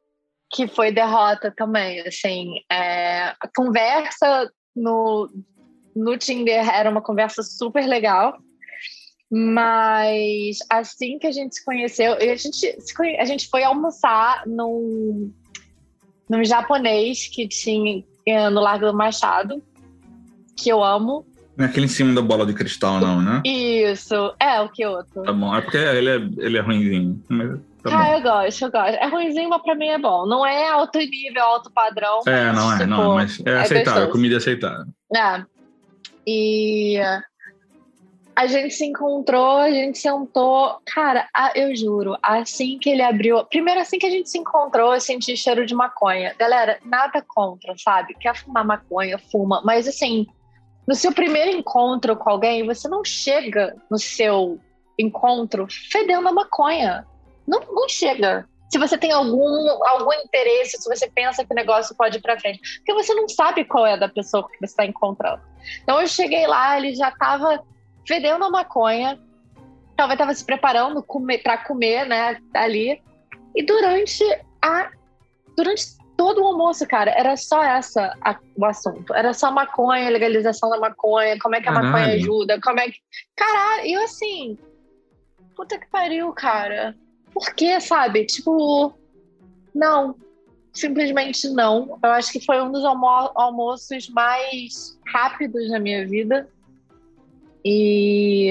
[0.49, 5.30] que foi derrota também, assim, é, a conversa no,
[5.93, 8.38] no Tinder era uma conversa super legal,
[9.30, 12.78] mas assim que a gente se conheceu, a gente,
[13.20, 15.32] a gente foi almoçar num,
[16.30, 19.62] num japonês que tinha no Largo do Machado,
[20.56, 21.26] que eu amo.
[21.58, 23.42] Não é aquele em cima da bola de cristal, não, né?
[23.44, 25.24] Isso, é o Kyoto.
[25.24, 27.22] Tá bom, é porque ele é, ele é ruimzinho.
[27.28, 28.14] Mas tá ah, bom.
[28.14, 28.96] eu gosto, eu gosto.
[28.96, 30.26] É ruimzinho, mas pra mim é bom.
[30.26, 32.22] Não é alto nível, alto padrão.
[32.28, 34.86] É, não é, tipo, não, mas é, é aceitável, comida é aceitável.
[35.16, 35.44] É.
[36.28, 37.00] E
[38.38, 40.80] a gente se encontrou, a gente sentou.
[40.86, 43.44] Cara, eu juro, assim que ele abriu.
[43.46, 46.36] Primeiro, assim que a gente se encontrou, eu senti cheiro de maconha.
[46.38, 48.14] Galera, nada contra, sabe?
[48.14, 49.64] Quer fumar maconha, fuma.
[49.66, 50.28] Mas assim,
[50.88, 54.60] no seu primeiro encontro com alguém, você não chega no seu
[55.00, 57.08] encontro fedendo a maconha.
[57.48, 58.48] Não, não chega.
[58.70, 62.40] Se você tem algum, algum interesse, se você pensa que o negócio pode ir pra
[62.40, 62.60] frente.
[62.78, 65.42] Porque você não sabe qual é da pessoa que você está encontrando.
[65.82, 67.66] Então eu cheguei lá, ele já tava
[68.08, 69.20] fedendo a maconha,
[69.95, 71.05] talvez estava se preparando
[71.43, 73.01] para comer, né, ali.
[73.55, 74.24] E durante
[74.62, 74.91] a
[75.55, 79.14] durante todo o almoço, cara, era só essa a, o assunto.
[79.14, 81.91] Era só maconha, legalização da maconha, como é que a Caralho.
[81.91, 82.99] maconha ajuda, como é que.
[83.36, 84.58] Caralho, e eu assim.
[85.55, 86.95] Puta que pariu, cara.
[87.34, 88.26] Por que, sabe?
[88.26, 88.93] Tipo.
[89.74, 90.16] Não.
[90.74, 91.97] Simplesmente não.
[92.03, 96.47] Eu acho que foi um dos almo almoços mais rápidos da minha vida.
[97.68, 98.49] E.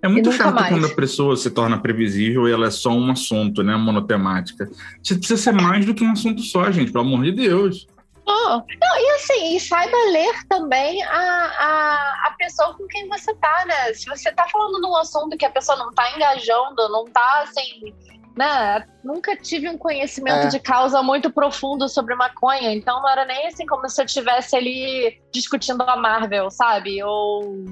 [0.00, 0.68] É muito chato mais.
[0.68, 3.76] quando a pessoa se torna previsível e ela é só um assunto, né?
[3.76, 4.70] Monotemática.
[5.02, 7.86] Você precisa ser mais do que um assunto só, gente, pelo amor de Deus.
[8.24, 13.34] Oh, não, e assim, e saiba ler também a, a, a pessoa com quem você
[13.34, 13.92] tá, né?
[13.94, 17.92] Se você tá falando num assunto que a pessoa não tá engajando, não tá assim.
[18.36, 18.86] Né?
[19.02, 20.48] Nunca tive um conhecimento é.
[20.48, 24.54] de causa muito profundo sobre maconha, então não era nem assim como se eu estivesse
[24.54, 27.02] ali discutindo a Marvel, sabe?
[27.02, 27.64] Ou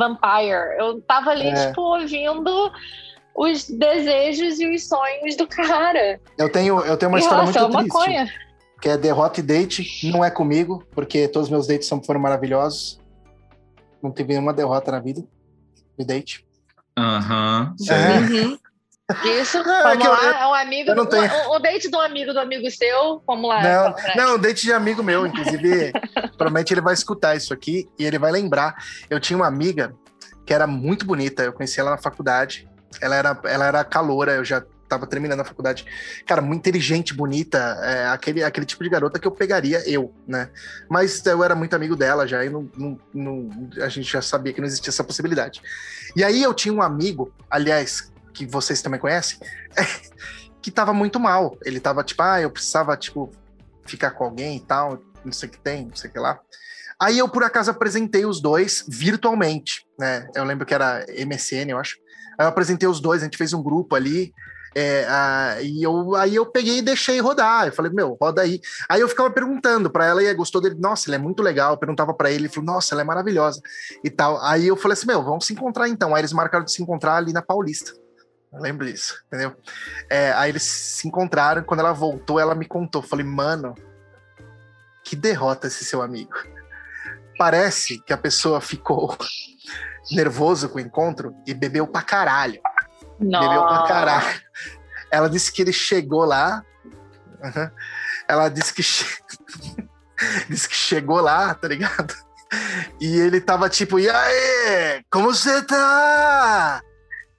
[0.00, 0.78] Vampire.
[0.78, 1.66] Eu tava ali, é.
[1.68, 2.72] tipo, ouvindo
[3.34, 6.20] os desejos e os sonhos do cara.
[6.36, 7.86] Eu tenho, eu tenho uma história muito triste.
[7.86, 8.28] Maconha.
[8.80, 12.98] Que é derrota e date, não é comigo, porque todos os meus dates foram maravilhosos.
[14.02, 15.22] Não teve nenhuma derrota na vida
[15.98, 16.46] de date.
[16.98, 17.74] Aham.
[17.78, 17.94] Uhum.
[17.94, 18.18] É.
[18.18, 18.58] Uhum.
[19.24, 21.30] Isso, é, vamos é lá, eu, é um amigo, do, tenho...
[21.48, 23.62] o, o, date um amigo do amigo seu, vamos lá.
[23.62, 25.92] Não, não, date de amigo meu, inclusive,
[26.36, 28.74] provavelmente ele vai escutar isso aqui e ele vai lembrar.
[29.08, 29.94] Eu tinha uma amiga
[30.44, 32.68] que era muito bonita, eu conheci ela na faculdade,
[33.00, 35.86] ela era, ela era caloura, eu já tava terminando a faculdade.
[36.26, 40.50] Cara, muito inteligente, bonita, é, aquele, aquele tipo de garota que eu pegaria, eu, né?
[40.88, 44.52] Mas eu era muito amigo dela já, e não, não, não, a gente já sabia
[44.52, 45.62] que não existia essa possibilidade.
[46.16, 49.38] E aí eu tinha um amigo, aliás, que vocês também conhecem,
[50.62, 51.56] que tava muito mal.
[51.64, 53.30] Ele tava tipo, ah, eu precisava, tipo,
[53.84, 56.38] ficar com alguém e tal, não sei o que tem, não sei o que lá.
[57.00, 60.28] Aí eu, por acaso, apresentei os dois virtualmente, né?
[60.34, 61.96] Eu lembro que era MSN, eu acho.
[62.38, 64.32] Aí eu apresentei os dois, a gente fez um grupo ali.
[64.74, 67.66] É, a, e eu, aí eu peguei e deixei rodar.
[67.66, 68.60] Eu falei, meu, roda aí.
[68.88, 70.76] Aí eu ficava perguntando para ela e gostou dele.
[70.78, 71.72] Nossa, ele é muito legal.
[71.72, 73.60] Eu perguntava para ele, ele falou, nossa, ela é maravilhosa
[74.04, 74.38] e tal.
[74.44, 76.14] Aí eu falei assim, meu, vamos se encontrar então.
[76.14, 77.92] Aí eles marcaram de se encontrar ali na Paulista.
[78.52, 79.56] Lembro disso, entendeu?
[80.08, 83.00] É, aí eles se encontraram, quando ela voltou, ela me contou.
[83.00, 83.74] Falei, mano,
[85.04, 86.34] que derrota esse seu amigo.
[87.38, 89.16] Parece que a pessoa ficou
[90.10, 92.60] nervoso com o encontro e bebeu pra caralho.
[93.20, 93.48] Nossa.
[93.48, 94.40] Bebeu pra caralho.
[95.10, 96.64] Ela disse que ele chegou lá.
[97.42, 97.70] Uhum,
[98.28, 99.04] ela disse que, che...
[100.50, 102.14] disse que chegou lá, tá ligado?
[103.00, 105.02] E ele tava tipo, e aí?
[105.10, 106.82] Como você tá?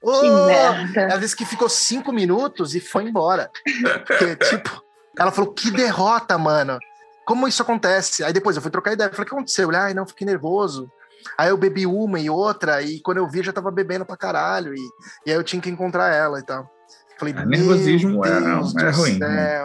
[0.01, 0.21] Oh!
[0.21, 1.01] Que merda.
[1.01, 3.51] Ela disse que ficou cinco minutos e foi embora.
[4.05, 4.83] Porque, tipo,
[5.17, 6.79] ela falou: que derrota, mano.
[7.25, 8.23] Como isso acontece?
[8.23, 9.09] Aí depois eu fui trocar ideia.
[9.09, 9.69] Falei: o que aconteceu?
[9.69, 10.91] Ele, ai, não, fiquei nervoso.
[11.37, 14.17] Aí eu bebi uma e outra, e quando eu vi, eu já tava bebendo pra
[14.17, 14.73] caralho.
[14.73, 14.81] E,
[15.25, 16.69] e aí eu tinha que encontrar ela e tal.
[17.19, 19.19] Falei, é, nervosismo é, é ruim.
[19.19, 19.61] Né?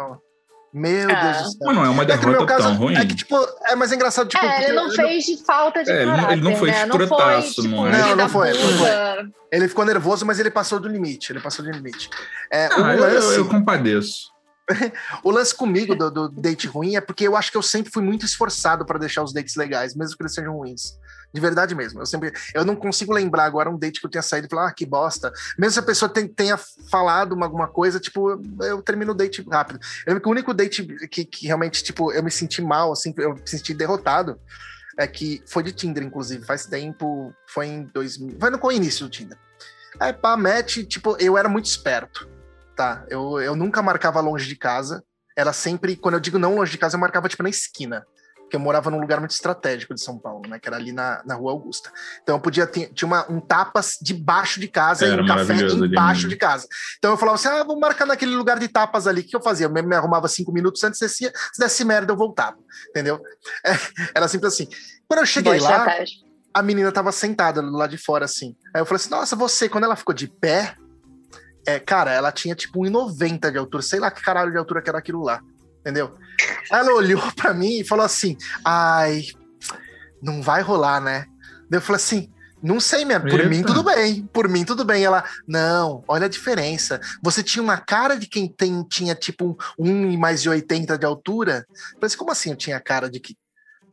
[0.77, 1.23] Meu é.
[1.23, 1.59] Deus do céu.
[1.69, 2.97] Mas não é uma derrota é caso, tão ruim.
[2.97, 4.45] É que, tipo, é mais engraçado, tipo...
[4.45, 6.83] É, ele não fez de falta de é, caráter, Ele não foi né?
[6.83, 7.93] escrotaço, não, não é?
[7.93, 9.33] Não, não foi, não foi.
[9.51, 11.33] Ele ficou nervoso, mas ele passou do limite.
[11.33, 12.11] Ele passou do limite.
[12.53, 14.31] É, ah, o lance, eu, eu compadeço.
[15.25, 18.03] o lance comigo do, do, date ruim é porque eu acho que eu sempre fui
[18.03, 20.99] muito esforçado para deixar os dates legais, mesmo que eles sejam ruins.
[21.33, 22.01] De verdade mesmo.
[22.01, 22.33] Eu sempre.
[22.55, 24.87] Eu não consigo lembrar agora um date que eu tenha saído e falar, ah, que
[24.87, 25.33] bosta.
[25.59, 29.45] Mesmo se a pessoa tem, tenha falado uma, alguma coisa, tipo, eu, termino o date
[29.51, 29.79] rápido.
[30.07, 33.13] Eu lembro que o único date que, que realmente, tipo, eu me senti mal, assim,
[33.19, 34.41] eu me senti derrotado,
[34.97, 39.11] é que foi de Tinder, inclusive, faz tempo, foi em 2000, foi no início do
[39.11, 39.39] Tinder.
[40.01, 42.29] Aí, pá, match, tipo, eu era muito esperto,
[42.75, 43.05] tá?
[43.09, 45.03] Eu, eu nunca marcava longe de casa,
[45.37, 48.07] era sempre, quando eu digo não longe de casa, eu marcava tipo na esquina.
[48.47, 50.61] Porque eu morava num lugar muito estratégico de São Paulo, né?
[50.61, 51.91] Que era ali na, na Rua Augusta.
[52.23, 55.55] Então eu podia ter tinha uma, um tapas debaixo de casa Era e um café
[55.55, 56.69] embaixo de casa.
[56.97, 59.23] Então eu falava assim: ah, vou marcar naquele lugar de tapas ali.
[59.23, 59.67] O que eu fazia?
[59.67, 62.57] Eu me, me arrumava cinco minutos antes, descia, se desse merda, eu voltava.
[62.91, 63.21] Entendeu?
[63.65, 63.73] É,
[64.15, 64.69] era sempre assim.
[65.09, 66.17] Quando eu cheguei Boa lá, estratégia.
[66.55, 68.55] a menina tava sentada do lado de fora, assim.
[68.73, 70.77] Aí eu falei assim, nossa, você, quando ela ficou de pé,
[71.67, 74.89] é, cara, ela tinha tipo 1,90 de altura, sei lá que caralho de altura que
[74.89, 75.41] era aquilo lá,
[75.81, 76.17] entendeu?
[76.71, 79.23] Ela olhou pra mim e falou assim, ai,
[80.23, 81.27] não vai rolar, né?
[81.69, 82.33] Daí eu falei assim,
[82.63, 83.49] não sei, minha, por Eita.
[83.49, 85.05] mim tudo bem, por mim tudo bem.
[85.05, 87.01] Ela, não, olha a diferença.
[87.23, 90.99] Você tinha uma cara de quem tem, tinha tipo um, um e mais de 80
[90.99, 91.67] de altura.
[91.69, 93.37] Eu falei assim, como assim eu tinha cara de que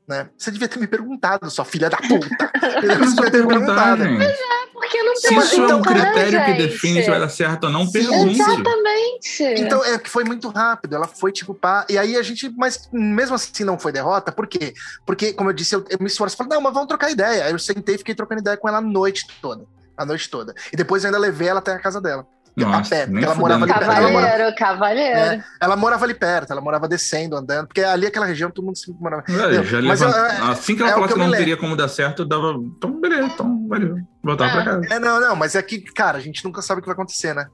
[0.07, 0.29] né?
[0.37, 2.51] Você devia ter me perguntado, sua filha da puta.
[2.81, 4.03] Você devia ter me perguntar, perguntado.
[4.03, 4.63] gente.
[4.73, 7.69] Porque não Se isso é um então, critério que define se vai dar certo ou
[7.69, 8.41] não, pergunte.
[8.41, 9.43] Exatamente.
[9.57, 10.95] Então, é que foi muito rápido.
[10.95, 11.85] Ela foi, tipo, pá.
[11.89, 14.73] E aí a gente, mas mesmo assim não foi derrota, por quê?
[15.05, 16.35] Porque, como eu disse, eu, eu me esforço.
[16.35, 17.45] Falei, não, mas vamos trocar ideia.
[17.45, 19.65] Aí eu sentei e fiquei trocando ideia com ela a noite toda.
[19.95, 20.53] A noite toda.
[20.71, 22.27] E depois eu ainda levei ela até a casa dela.
[22.55, 23.83] Nossa, a pé, porque ela morava ali perto.
[23.83, 25.43] Ela morava, Cavalheiro, cavalheiro.
[25.59, 29.01] ela morava ali perto, ela morava descendo, andando, porque ali aquela região todo mundo sempre
[29.01, 29.23] morava.
[29.27, 31.87] É, já Mas levant- eu- é- assim que ela é que não teria como dar
[31.87, 32.53] certo, eu dava.
[32.77, 33.95] Então, beleza, então, valeu.
[34.23, 34.51] Voltar Ah.
[34.51, 34.87] pra casa.
[34.93, 37.33] É, não, não, mas é que, cara, a gente nunca sabe o que vai acontecer,
[37.33, 37.45] né?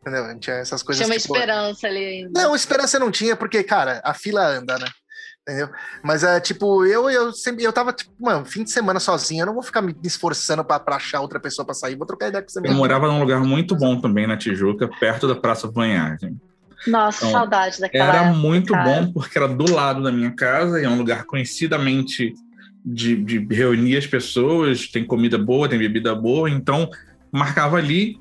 [0.00, 0.24] Entendeu?
[0.24, 1.04] A gente, essas coisas.
[1.04, 2.40] Tinha uma tipo, esperança ali ainda.
[2.42, 4.86] Não, esperança não tinha, porque, cara, a fila anda, né?
[5.48, 5.68] Entendeu?
[6.02, 9.46] Mas é tipo, eu, eu sempre, eu tava, tipo, mano, fim de semana sozinho, eu
[9.46, 12.42] não vou ficar me esforçando pra, pra achar outra pessoa pra sair, vou trocar ideia
[12.42, 12.76] com você Eu mesmo.
[12.78, 16.36] morava num lugar muito bom também na Tijuca, perto da Praça Banhagem.
[16.88, 18.84] Nossa, Então, saudade daquela Era época, muito cara.
[18.84, 22.34] bom porque era do lado da minha casa e é um lugar conhecidamente
[22.84, 26.90] de, de reunir as pessoas, tem comida boa, tem bebida boa, então
[27.30, 28.18] marcava ali,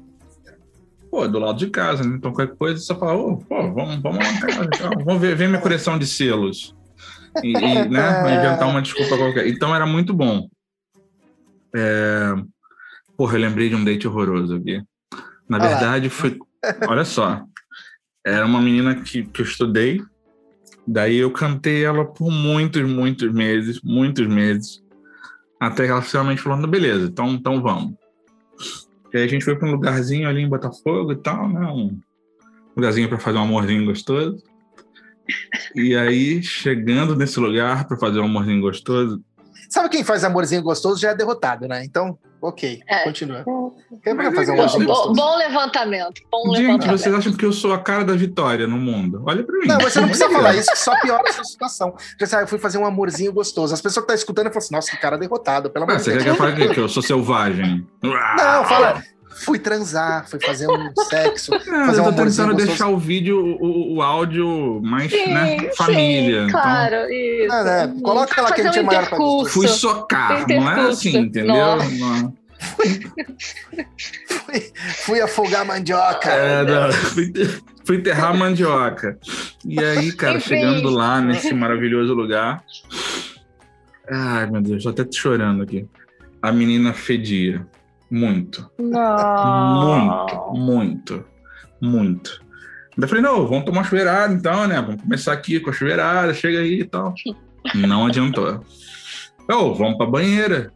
[1.10, 2.18] pô, do lado de casa, né?
[2.18, 5.36] Então qualquer coisa você fala, ô, pô, vamos, vamos lá em casa, então, vamos ver,
[5.36, 6.76] ver minha coleção de selos.
[7.44, 9.48] E, e, né, inventar uma desculpa qualquer.
[9.48, 10.48] Então era muito bom.
[11.76, 12.34] É...
[13.18, 14.82] Porra, eu lembrei de um date horroroso aqui.
[15.48, 16.38] Na verdade, foi.
[16.88, 17.44] Olha só.
[18.26, 20.02] Era uma menina que, que eu estudei.
[20.88, 24.84] Daí eu cantei ela por muitos, muitos meses, muitos meses.
[25.60, 27.96] Até que ela finalmente falou: "Não, beleza, então, então vamos.
[29.14, 31.66] E aí a gente foi para um lugarzinho ali em Botafogo e tal, né?
[31.68, 32.00] Um
[32.76, 34.44] lugarzinho para fazer um amorzinho gostoso.
[35.76, 39.22] E aí, chegando nesse lugar para fazer um amorzinho gostoso,
[39.68, 41.84] Sabe quem faz amorzinho gostoso já é derrotado, né?
[41.84, 43.04] Então, ok, É.
[43.04, 43.44] continua.
[44.04, 45.14] Quem vai fazer um é amorzinho Bom, bom, gostoso?
[45.16, 46.22] bom levantamento.
[46.32, 46.98] Bom Gente, levantamento.
[47.00, 49.24] vocês acham que eu sou a cara da vitória no mundo?
[49.26, 49.68] Olha pra mim.
[49.68, 51.96] Não, você não precisa falar isso, que só piora a sua situação.
[52.20, 53.74] Já sabe, eu fui fazer um amorzinho gostoso.
[53.74, 56.04] As pessoas que estão escutando falam assim, nossa, que cara derrotado, pelo amor Ah, de
[56.04, 56.24] você quer Deus.
[56.26, 56.74] que eu fale o quê?
[56.74, 57.86] que eu sou selvagem?
[58.04, 59.04] Não, fala,
[59.44, 61.54] fui transar, fui fazer um sexo.
[61.54, 65.60] Ah, fazer eu um tô tentando amorzinho deixar o vídeo, o, o áudio mais né,
[65.60, 66.42] Sim, família.
[66.44, 67.54] sim, então, claro, isso.
[67.54, 67.96] Ah, né?
[68.02, 69.18] Coloca lá que a gente é um maior pra
[69.50, 71.56] fui socar, não é assim, entendeu?
[71.56, 71.90] Nossa.
[71.92, 72.34] Não.
[74.46, 74.72] Fui,
[75.04, 76.30] fui afogar a mandioca.
[76.30, 77.32] É, não, fui,
[77.86, 79.18] fui enterrar a mandioca.
[79.66, 80.50] E aí, cara, Enfim.
[80.50, 82.64] chegando lá nesse maravilhoso lugar.
[84.10, 85.86] Ai, meu Deus, tô até chorando aqui.
[86.42, 87.66] A menina fedia.
[88.16, 88.72] Muito.
[88.80, 90.54] Não.
[90.54, 91.26] Muito, muito,
[91.82, 92.42] muito.
[92.98, 94.82] Daí eu falei, não, vamos tomar chuveirada então, né?
[94.82, 97.14] Vamos começar aqui com a chuveirada, chega aí e tal.
[97.76, 98.64] Não adiantou.
[99.52, 100.72] Ô, vamos pra banheira.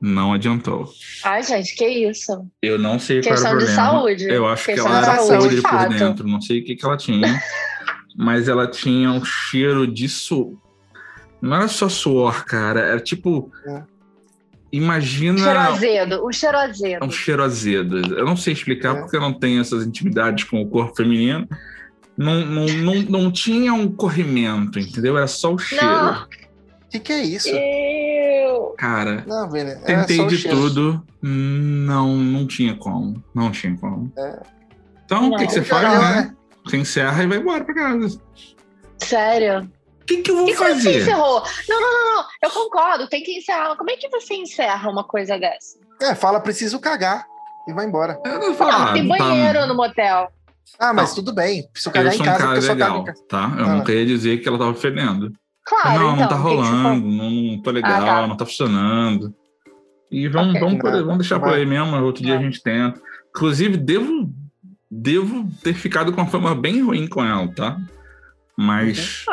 [0.00, 0.88] Não adiantou.
[1.24, 2.46] Ai, gente, que isso?
[2.60, 3.90] Eu não sei qual era Questão o de problema.
[3.90, 4.24] saúde.
[4.28, 6.76] Eu acho que Questão ela de era saúde, podre por dentro, não sei o que,
[6.76, 7.42] que ela tinha.
[8.16, 10.58] mas ela tinha um cheiro de su...
[11.40, 12.80] Não era só suor, cara.
[12.80, 13.50] Era tipo.
[13.66, 13.91] É.
[14.72, 15.38] Imagina.
[15.38, 17.04] Cheiro azedo, um cheiro azedo.
[17.04, 17.98] É um cheiro azedo.
[18.18, 19.00] Eu não sei explicar É.
[19.00, 21.46] porque eu não tenho essas intimidades com o corpo feminino.
[22.16, 25.16] Não, não, não, não tinha um corrimento, entendeu?
[25.16, 25.84] Era só o cheiro.
[25.84, 26.22] Não.
[26.22, 26.26] O
[26.90, 27.48] que, que é isso?
[27.48, 28.74] Eu...
[28.78, 29.70] Cara, Não, velho.
[29.70, 30.56] é tentei de cheiro.
[30.56, 31.02] tudo.
[31.22, 33.22] Não, não tinha como.
[33.34, 34.12] Não tinha como.
[34.18, 34.40] É.
[35.04, 36.34] Então, o que, que você Não, faz, né?
[36.64, 38.20] Você encerra e vai embora pra casa.
[38.98, 39.70] Sério.
[40.02, 41.00] O que, que eu vou E como você fazer?
[41.02, 41.42] encerrou?
[41.68, 42.24] Não, não, não, não.
[42.42, 43.76] Eu concordo, tem que encerrar.
[43.76, 45.78] Como é que você encerra uma coisa dessa?
[46.00, 47.24] É, fala, preciso cagar.
[47.68, 48.18] E vai embora.
[48.24, 50.28] Eu não Ah, tem tá- banheiro no motel.
[50.78, 51.14] Ah, mas Não.
[51.16, 51.68] tudo bem.
[51.74, 53.24] Se eu Eu cagar em sou um casa, a cara caga legal, casa.
[53.28, 53.54] tá?
[53.58, 53.68] Eu Ah.
[53.76, 55.32] não queria dizer que ela tava fedendo.
[55.64, 56.16] Claro, não, então.
[56.16, 58.26] não tá rolando, não, não tô legal, Ah, tá.
[58.26, 59.32] não tá funcionando.
[60.10, 60.60] E vamos, Ok.
[60.60, 63.00] vamos, Não, vamos deixar por aí mesmo, outro dia a gente tenta.
[63.30, 64.28] Inclusive, devo,
[64.90, 67.76] devo ter ficado com uma fama bem ruim com ela, tá?
[68.56, 69.24] Mas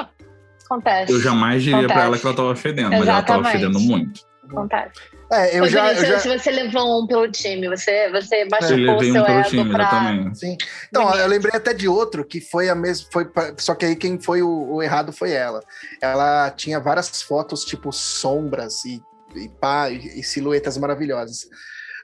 [0.69, 1.11] Acontece.
[1.11, 2.05] eu jamais diria pra Acontece.
[2.05, 3.51] ela que ela tava fedendo, mas ela tava Exatamente.
[3.51, 4.29] fedendo muito.
[4.49, 4.91] Acontece.
[5.31, 6.19] É, eu já, eu já...
[6.19, 9.49] se você levou um pelo time, você, você machucou o levei um seu pelo ego
[9.49, 9.83] time, pra...
[9.83, 10.39] exatamente.
[10.39, 10.57] Sim.
[10.87, 11.19] Então, Bonito.
[11.19, 13.07] eu lembrei até de outro que foi a mesma.
[13.11, 15.61] Foi, pra- só que aí quem foi o, o errado foi ela.
[16.01, 19.01] Ela tinha várias fotos, tipo, sombras e,
[19.35, 21.47] e pá, e, e silhuetas maravilhosas.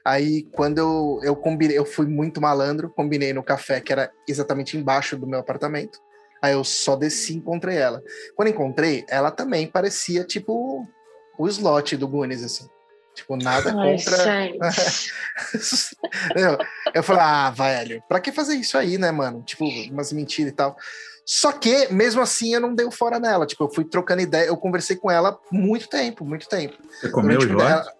[0.04, 4.76] Aí, quando eu, eu combinei, eu fui muito malandro, combinei no café, que era exatamente
[4.76, 5.98] embaixo do meu apartamento.
[6.42, 8.02] Aí eu só desci e encontrei ela.
[8.34, 10.86] Quando encontrei, ela também parecia, tipo,
[11.38, 12.68] o slot do Goonies, assim.
[13.14, 14.16] Tipo, nada Ai, contra.
[16.36, 16.58] eu,
[16.94, 19.42] eu falei, ah, velho, pra que fazer isso aí, né, mano?
[19.42, 20.76] Tipo, umas mentiras e tal.
[21.24, 23.46] Só que, mesmo assim, eu não dei o fora nela.
[23.46, 26.76] Tipo, eu fui trocando ideia, eu conversei com ela muito tempo, muito tempo.
[27.00, 27.68] Você comeu o Durante o slot?
[27.68, 27.92] dela-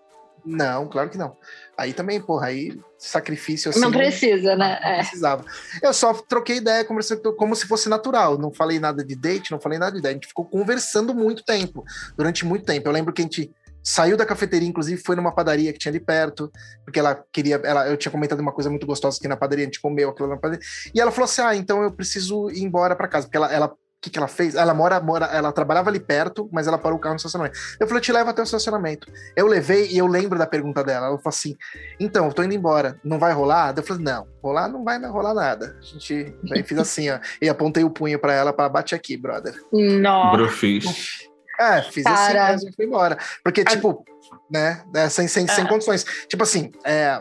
[0.45, 1.37] Não, claro que não.
[1.76, 3.80] Aí também, porra, aí sacrifício assim.
[3.80, 4.78] Não precisa, né?
[4.82, 4.97] não É.
[4.99, 5.44] precisava.
[5.82, 8.38] Eu só troquei ideia, conversei com- como se fosse natural.
[8.38, 10.12] Não falei nada de date, não falei nada de ideia.
[10.12, 11.84] A gente ficou conversando muito tempo,
[12.16, 12.88] durante muito tempo.
[12.88, 13.51] Eu lembro que a gente
[13.82, 16.51] saiu da cafeteria, inclusive foi numa padaria que tinha ali perto,
[16.84, 19.66] porque ela queria, ela, eu tinha comentado uma coisa muito gostosa aqui na padaria, a
[19.66, 20.64] gente comeu aquilo na padaria.
[20.92, 23.72] E ela falou assim: "Ah, então eu preciso ir embora para casa", porque ela, ela
[24.01, 24.55] que, que ela fez?
[24.55, 27.59] Ela mora, mora, ela trabalhava ali perto, mas ela parou o carro no estacionamento.
[27.80, 29.11] Eu falei, eu te levo até o estacionamento.
[29.34, 31.07] Eu levei e eu lembro da pergunta dela.
[31.07, 31.57] Ela falou assim:
[31.99, 33.72] então, eu tô indo embora, não vai rolar?
[33.72, 35.76] Daí Eu falei, não, rolar não vai rolar nada.
[35.78, 39.16] A gente daí fiz assim, ó, e apontei o punho pra ela para bate aqui,
[39.16, 39.55] brother.
[39.72, 40.36] Nossa.
[40.36, 41.28] Brofis.
[41.59, 42.44] É, fiz Cara.
[42.44, 43.16] assim mesmo e fui embora.
[43.42, 44.05] Porque, tipo,
[44.51, 45.68] né, é, sem, sem, sem É.
[45.68, 46.05] condições.
[46.28, 47.18] Tipo assim, é,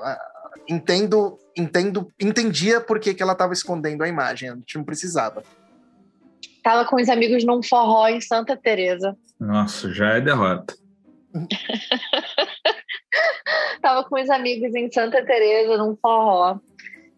[0.68, 5.42] entendo, entendo, entendia por que, que ela tava escondendo a imagem, a gente não precisava.
[6.66, 9.16] Tava com os amigos num forró em Santa Teresa.
[9.40, 10.74] Nossa, já é derrota.
[13.84, 16.58] Tava com os amigos em Santa Teresa num forró.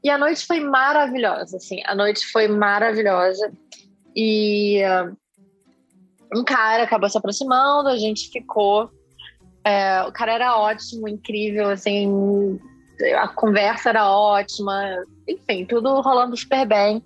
[0.04, 1.82] E a noite foi maravilhosa, assim.
[1.86, 3.50] A noite foi maravilhosa.
[4.14, 4.82] E
[6.36, 8.92] um cara acabou se aproximando, a gente ficou.
[9.64, 12.60] É, o cara era ótimo, incrível, assim.
[13.18, 15.06] A conversa era ótima.
[15.26, 17.02] Enfim, tudo rolando super bem.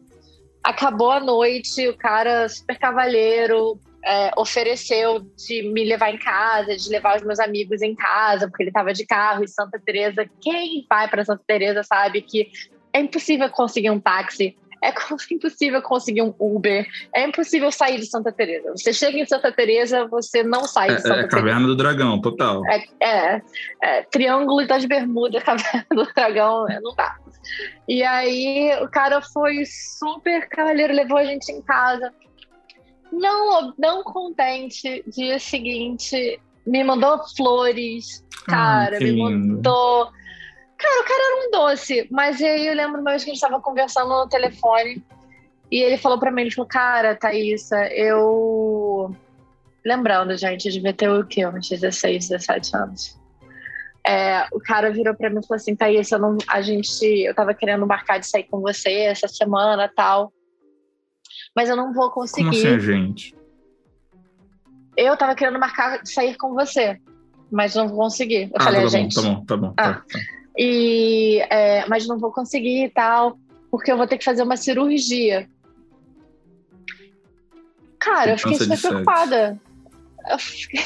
[0.63, 6.89] Acabou a noite, o cara super cavalheiro, é, ofereceu de me levar em casa, de
[6.89, 10.29] levar os meus amigos em casa, porque ele estava de carro em Santa Teresa.
[10.39, 12.51] Quem vai para Santa Teresa sabe que
[12.93, 14.91] é impossível conseguir um táxi, é
[15.31, 16.85] impossível conseguir um Uber,
[17.15, 18.71] é impossível sair de Santa Teresa.
[18.71, 21.37] Você chega em Santa Teresa, você não sai É, de Santa é Teresa.
[21.37, 22.61] Caverna do Dragão, total.
[22.67, 23.41] É, é,
[23.83, 27.15] é, Triângulo das Bermudas, Caverna do Dragão, é, não dá.
[27.87, 32.13] E aí o cara foi super cavalheiro, levou a gente em casa.
[33.11, 39.55] Não, não contente, dia seguinte, me mandou flores, cara, Ah, me lindo.
[39.55, 40.11] mandou.
[40.77, 43.61] Cara, o cara era um doce, mas aí eu lembro vez que a gente tava
[43.61, 45.03] conversando no telefone
[45.69, 49.15] e ele falou pra mim, ele falou, cara, Thaísa, eu
[49.83, 51.45] Lembrando, gente, eu devia ter o quê?
[51.45, 53.19] Uns 16, 17 anos.
[54.05, 57.35] É, o cara virou pra mim e falou assim: Thaís, eu não, a gente, eu
[57.35, 60.33] tava querendo marcar de sair com você essa semana tal.
[61.55, 62.49] Mas eu não vou Como conseguir.
[62.49, 63.35] assim, gente?
[64.97, 66.99] Eu tava querendo marcar de sair com você,
[67.51, 68.43] mas não vou conseguir.
[68.43, 69.15] Eu ah, falei, tá, a bom, gente.
[69.15, 69.73] tá bom, tá bom.
[69.77, 69.93] Ah.
[69.93, 70.19] tá, tá.
[70.57, 73.37] E, é, mas não vou conseguir e tal,
[73.69, 75.49] porque eu vou ter que fazer uma cirurgia.
[77.99, 79.61] Cara, eu fiquei super preocupada.
[80.29, 80.83] Eu fiquei,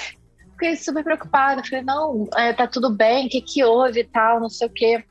[0.56, 1.64] fiquei super preocupada.
[1.64, 4.72] Falei, não, é, tá tudo bem, o que que houve e tal, não sei o
[4.72, 5.04] quê.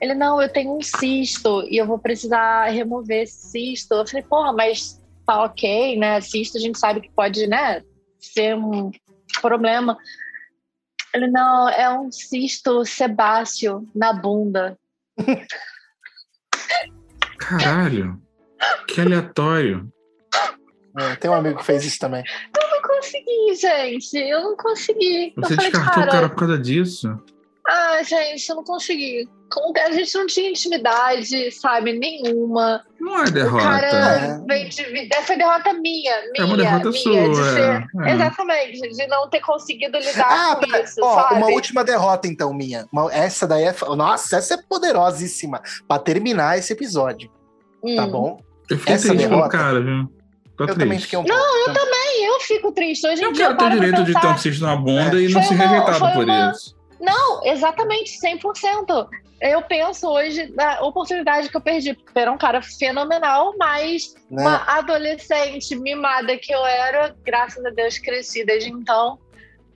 [0.00, 3.94] Ele, não, eu tenho um cisto e eu vou precisar remover esse cisto.
[3.94, 6.20] Eu falei, porra, mas tá ok, né?
[6.20, 7.82] Cisto a gente sabe que pode, né,
[8.18, 8.90] ser um
[9.42, 9.98] problema.
[11.12, 14.78] Ele, não, é um cisto sebáceo na bunda.
[17.38, 18.20] Caralho.
[18.86, 19.92] Que aleatório.
[20.98, 22.24] É, tem um amigo que fez isso também.
[22.56, 24.16] Eu não consegui, gente.
[24.18, 25.32] Eu não consegui.
[25.36, 27.18] Você eu falei, descartou cara, o cara por causa disso?
[27.68, 29.28] ah, gente, eu não consegui.
[29.52, 32.84] Como que A gente não tinha intimidade, sabe, nenhuma.
[33.00, 33.62] Não é O derrota.
[33.64, 34.64] cara É.
[34.68, 35.08] de...
[35.12, 37.28] Essa derrota minha, minha, É uma derrota minha, sua.
[37.30, 37.60] de ser...
[37.60, 38.14] é, é.
[38.14, 41.34] Exatamente, de não ter conseguido lidar Ah, com pera- isso, ó, sabe?
[41.34, 42.86] uma última derrota, então, minha.
[42.92, 43.74] Uma- essa daí é.
[43.96, 45.60] Nossa, essa é poderosíssima.
[45.88, 47.28] Pra terminar esse episódio,
[47.96, 48.10] tá Hum.
[48.10, 48.40] bom?
[48.68, 50.08] Eu fiquei Essa derrota- cara, viu?
[50.60, 50.80] Tô Eu triste.
[50.84, 51.42] também fiquei um pouco.
[51.42, 53.06] eu também, eu fico triste.
[53.06, 55.22] Hoje em Eu quero ter direito de ter um cisto na bunda É.
[55.22, 56.76] e não Foi ser uma- rejeitado por uma- isso.
[57.00, 59.08] Não, exatamente, 100%.
[59.40, 64.42] Eu penso hoje na oportunidade que eu perdi, porque era um cara fenomenal, mas Né?
[64.42, 69.18] uma adolescente mimada que eu era, graças a Deus cresci desde então.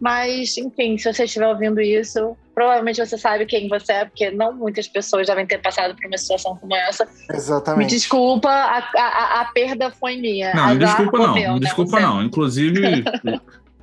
[0.01, 4.53] Mas, enfim, se você estiver ouvindo isso, provavelmente você sabe quem você é, porque não
[4.53, 7.05] muitas pessoas devem ter passado por uma situação como essa.
[7.05, 7.91] Me Exatamente.
[7.91, 10.53] desculpa, a, a, a perda foi minha.
[10.55, 12.01] Não, me desculpa não, meu, me né, desculpa você?
[12.03, 12.23] não.
[12.23, 13.05] Inclusive,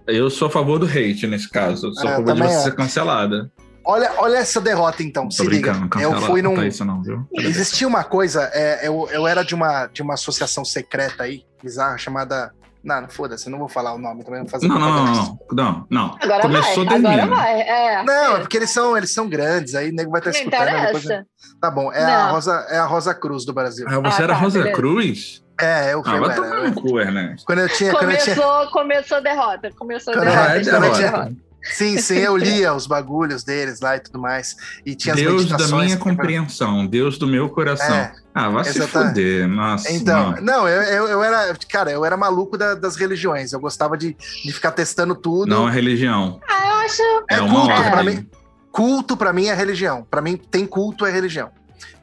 [0.07, 1.88] Eu sou a favor do hate nesse caso.
[1.88, 2.59] Eu sou É, a favor de você é.
[2.59, 3.51] ser cancelada.
[3.84, 5.26] Olha, olha essa derrota, então.
[5.26, 5.74] Tô se liga.
[5.99, 6.55] Eu fui num.
[6.55, 7.28] não isso não, viu?
[7.34, 11.97] Existia uma coisa, é, eu, eu era de uma, de uma associação secreta aí, bizarra,
[11.97, 12.53] chamada.
[12.84, 15.06] Não, não foda-se, eu não vou falar o nome também, não vou fazer Não, não,
[15.06, 16.18] não, não, não.
[16.20, 17.62] Agora Começou, vai, agora vai.
[17.62, 18.04] É.
[18.04, 20.66] Não, é porque eles são, eles são grandes, aí o nego vai estar Não escutando.
[20.86, 21.26] depois- interessa.
[21.62, 22.32] Tá bom, é a.
[22.32, 23.86] Rosa, é a Rosa Cruz do Brasil.
[23.88, 24.76] Ah, você Ah, era tá, Rosa beleza.
[24.76, 25.44] Cruz?
[25.60, 26.16] É, eu fui.
[26.16, 27.46] Ah, vai eu tomar era- no cu, Ernesto.
[27.46, 27.92] Quando eu tinha.
[27.92, 29.70] Quando eu tinha Começou, começou a derrota.
[29.78, 30.42] Começou a derrota.
[30.52, 31.36] Ah, é derrota.
[31.64, 34.55] Sim, sim, eu lia os bagulhos deles lá e tudo mais.
[34.86, 37.95] E tinha as Deus da minha que- compreensão, Deus do meu coração.
[37.95, 39.07] É, ah, vai se exatamente.
[39.09, 39.91] fuder, nossa.
[39.91, 40.41] Então, não.
[40.41, 43.53] não, eu, eu, eu era, cara, eu era maluco da- das religiões.
[43.53, 45.49] Eu gostava de, de ficar testando tudo.
[45.49, 46.39] Não é religião.
[46.49, 47.01] Ah, eu acho.
[47.30, 47.91] É, É uma culto, ordem.
[47.91, 48.30] pra mim.
[48.72, 50.07] Culto pra mim é religião.
[50.09, 51.49] Pra mim tem culto é religião.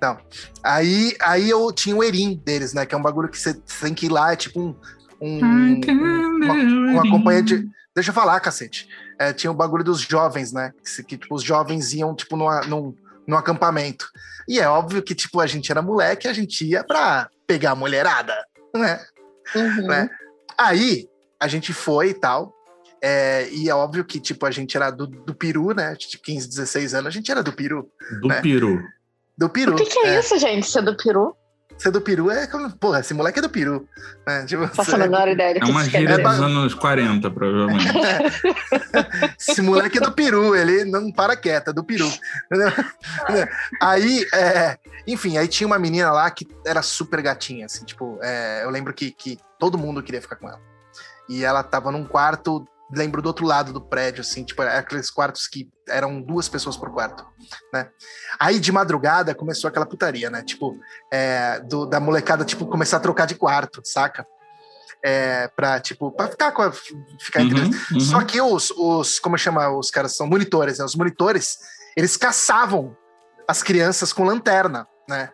[0.01, 0.19] Não.
[0.63, 2.85] Aí, aí eu tinha o Erim deles, né?
[2.85, 4.75] Que é um bagulho que você tem que ir lá, é tipo um.
[5.21, 5.81] um- um-
[6.45, 7.67] uma, um acompanhante.
[7.99, 8.89] Deixa eu falar, cacete.
[9.19, 10.73] É, tinha o bagulho dos jovens, né?
[10.85, 12.95] Que, que, tipo, os jovens iam, tipo, numa, num,
[13.27, 14.09] num acampamento.
[14.49, 17.75] E é óbvio que, tipo, a gente era moleque, a gente ia pra pegar a
[17.75, 18.37] mulherada,
[18.73, 19.05] né?
[19.53, 19.89] Uhum.
[19.89, 20.09] né?
[20.57, 21.09] Aí
[21.41, 22.55] a gente foi e tal.
[23.03, 25.97] é, e é óbvio que, tipo, a gente era do, do Peru, né?
[25.99, 27.91] De 15, 16 anos, a gente era do Peru.
[28.23, 28.41] Do né?
[28.41, 28.81] peru.
[29.37, 29.73] Do Peru.
[29.73, 30.71] O que, que é, isso, gente?
[30.71, 31.35] Ser do peru?
[31.79, 32.71] Ser do Peru é como.
[32.77, 33.89] Porra, esse moleque é do Peru.
[34.27, 34.45] Né?
[34.47, 36.29] Tipo, Faço a menor ideia do É que uma isso quer gíria dizer.
[36.29, 37.87] dos anos 40, provavelmente.
[39.39, 42.11] esse moleque é do Peru, ele não para quieto, é do Peru.
[43.81, 44.77] Aí, é,
[45.07, 48.93] enfim, aí tinha uma menina lá que era super gatinha, assim, tipo, é, eu lembro
[48.93, 50.61] que, que todo mundo queria ficar com ela.
[51.29, 55.47] E ela tava num quarto, lembro do outro lado do prédio, assim, tipo, aqueles quartos
[55.47, 57.27] que eram duas pessoas por quarto,
[57.73, 57.89] né?
[58.39, 60.43] Aí de madrugada começou aquela putaria, né?
[60.43, 60.75] Tipo,
[61.13, 64.27] é, do- da molecada, tipo, começar a trocar de quarto, saca?
[65.05, 68.01] É, pra, tipo, pra ficar com a, ficar entre Uhum, uhum.
[68.01, 70.85] só que os, os, como chama, os caras são monitores, né?
[70.85, 71.57] Os monitores,
[71.97, 72.97] eles caçavam
[73.47, 75.31] as crianças com lanterna, né?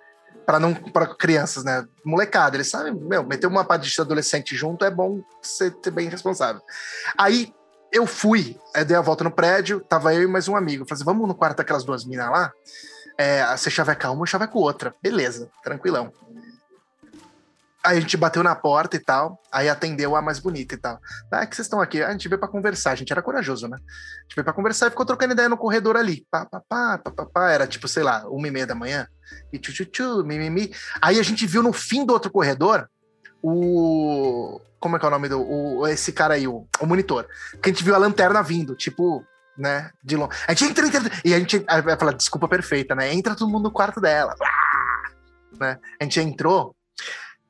[0.47, 1.87] Para não para crianças, né?
[2.05, 6.61] Molecada, eles sabem, meu, meter uma de adolescente junto é bom ser bem responsável.
[7.17, 7.53] Aí
[7.93, 10.85] eu fui, eu dei a volta no prédio, tava eu e mais um amigo.
[10.85, 12.53] Falei assim, vamos no quarto daquelas duas minas lá?
[13.17, 14.95] É, você chaveca uma, eu chaveco outra.
[15.01, 16.13] Beleza, tranquilão.
[17.85, 20.99] Aí a gente bateu na porta e tal, aí atendeu a mais bonita e tal.
[21.31, 22.03] Ah, é que vocês estão aqui?
[22.03, 23.77] A gente veio pra conversar, a gente era corajoso, né?
[23.77, 26.27] A gente veio pra conversar e ficou trocando ideia no corredor ali.
[26.31, 27.51] Pá, pá, pá, pá, pá, pá.
[27.51, 29.07] Era tipo, sei lá, uma e meia da manhã.
[29.53, 30.73] E tchu, tchu, tchu, mimimi.
[31.03, 32.89] Aí a gente viu no fim do outro corredor
[33.43, 34.59] o.
[34.81, 35.43] Como é que é o nome do.
[35.43, 37.27] O, esse cara aí, o, o monitor.
[37.63, 39.23] Que a gente viu a lanterna vindo, tipo,
[39.59, 39.91] né?
[40.03, 40.33] De longe.
[40.49, 41.21] A gente entra, entra, entra.
[41.23, 43.13] E a gente vai falar, desculpa perfeita, né?
[43.13, 44.35] Entra todo mundo no quarto dela.
[45.61, 45.79] Né?
[46.01, 46.75] A gente entrou.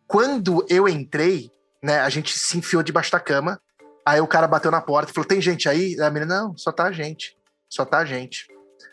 [0.07, 1.51] Quando eu entrei,
[1.83, 2.01] né?
[2.01, 3.61] A gente se enfiou debaixo da cama.
[4.07, 6.01] Aí o cara bateu na porta e falou: tem gente aí?
[6.01, 7.37] A menina, não, só tá a gente.
[7.69, 8.47] Só tá a gente.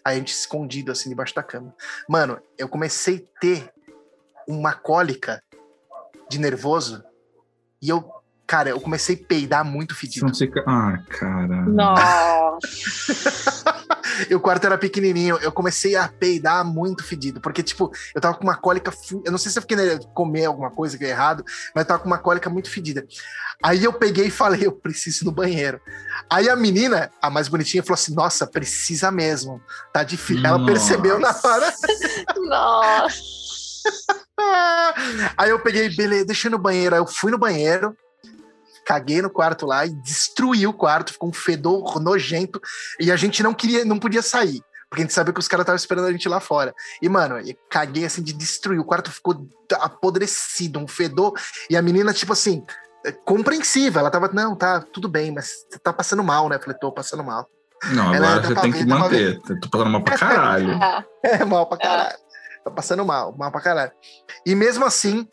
[0.04, 1.74] Aí a gente escondido assim debaixo da cama.
[2.10, 3.72] Mano, eu comecei a ter
[4.48, 5.42] uma cólica
[6.30, 7.04] de nervoso
[7.82, 8.10] e eu,
[8.48, 10.26] cara, eu comecei a peidar muito fedido.
[10.68, 11.62] Ah, cara.
[11.66, 12.60] Nossa.
[14.30, 18.36] E o quarto era pequenininho, eu comecei a peidar muito fedido, porque, tipo, eu tava
[18.36, 18.92] com uma cólica.
[19.26, 21.44] Eu não sei se eu fiquei né, comer alguma coisa que é errado,
[21.76, 23.06] mas eu tava com uma cólica muito fedida.
[23.64, 25.80] Aí eu peguei e falei, eu preciso ir no banheiro.
[26.30, 29.62] Aí a menina, a mais bonitinha, falou assim: Nossa, precisa mesmo.
[29.94, 30.46] Tá difícil.
[30.46, 30.72] Ela Nossa.
[30.72, 31.74] percebeu na hora.
[32.38, 33.42] Nossa.
[35.38, 36.96] Aí eu peguei, beleza, ir no banheiro.
[36.96, 37.96] Aí eu fui no banheiro,
[38.92, 42.62] caguei no quarto lá e destruí o quarto, ficou um fedor nojento.
[43.00, 44.62] E a gente não queria, não podia sair.
[44.90, 46.76] Porque a gente sabia que os caras estavam esperando a gente lá fora.
[47.02, 48.78] E, mano, eu caguei assim de destruir.
[48.78, 51.34] O quarto ficou apodrecido, um fedor.
[51.70, 52.66] E a menina, tipo assim,
[53.06, 54.02] é, compreensiva.
[54.02, 56.58] Ela tava, não, tá, tudo bem, mas você tá passando mal, né?
[56.58, 57.48] Eu falei, tô passando mal.
[57.94, 59.42] Não, Ela agora você tem ver, que manter.
[59.62, 60.80] Tô passando mal pra caralho.
[61.24, 62.18] É, mal pra caralho.
[62.66, 63.92] Tá passando mal, mal pra caralho.
[64.46, 65.26] E mesmo assim,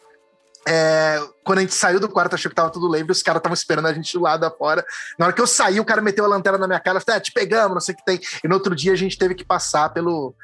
[0.70, 3.54] é, quando a gente saiu do quarto, achou que tava tudo leve, os caras estavam
[3.54, 4.84] esperando a gente do lado fora.
[5.18, 7.20] Na hora que eu saí, o cara meteu a lanterna na minha cara, falei, ah,
[7.22, 8.20] te pegamos, não sei o que tem.
[8.44, 10.34] E no outro dia a gente teve que passar pelo.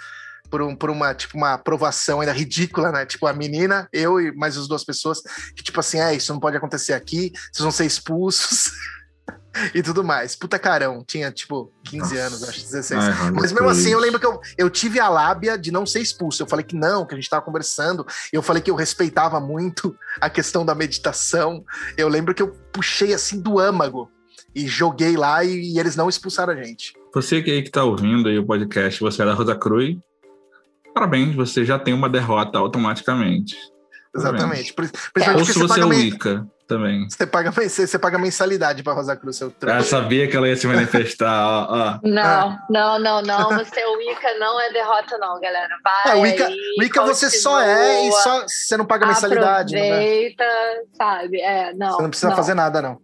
[0.51, 3.05] Por, um, por uma, tipo, uma aprovação ainda ridícula, né?
[3.05, 5.20] Tipo, a menina, eu e mais as duas pessoas,
[5.57, 8.70] que, tipo assim, é, isso não pode acontecer aqui, vocês vão ser expulsos
[9.75, 10.37] e tudo mais.
[10.37, 12.27] Puta carão, tinha, tipo, 15 Nossa.
[12.27, 13.05] anos, acho, 16.
[13.05, 16.01] Ai, Mas mesmo assim, eu lembro que eu, eu tive a lábia de não ser
[16.01, 16.43] expulso.
[16.43, 18.07] Eu falei que não, que a gente tava conversando.
[18.33, 21.64] Eu falei que eu respeitava muito a questão da meditação.
[21.97, 24.11] Eu lembro que eu puxei assim do âmago
[24.55, 26.93] e joguei lá e, e eles não expulsaram a gente.
[27.12, 29.97] Você que aí que tá ouvindo aí o podcast, você é da Rosa Cruz,
[30.93, 33.57] parabéns, você já tem uma derrota automaticamente.
[34.14, 34.72] Exatamente.
[34.72, 37.08] Principalmente Ou se você, você é Wicca também.
[37.08, 39.36] Você paga, você, você paga mensalidade para Rosa Cruz.
[39.36, 41.46] Seu ah, sabia que ela ia se manifestar.
[41.46, 41.98] ó, ó.
[42.02, 42.66] Não, ah.
[42.70, 43.48] não, não, não.
[43.58, 45.76] Você é Wicca não é derrota, não, galera.
[45.82, 46.16] Vai.
[46.16, 49.76] É, Wicca, aí, Wicca você só é e só você não paga mensalidade.
[49.76, 50.44] Aproveita,
[50.96, 51.40] sabe?
[51.40, 51.96] É, não.
[51.96, 52.36] Você não precisa não.
[52.36, 52.98] fazer nada, não.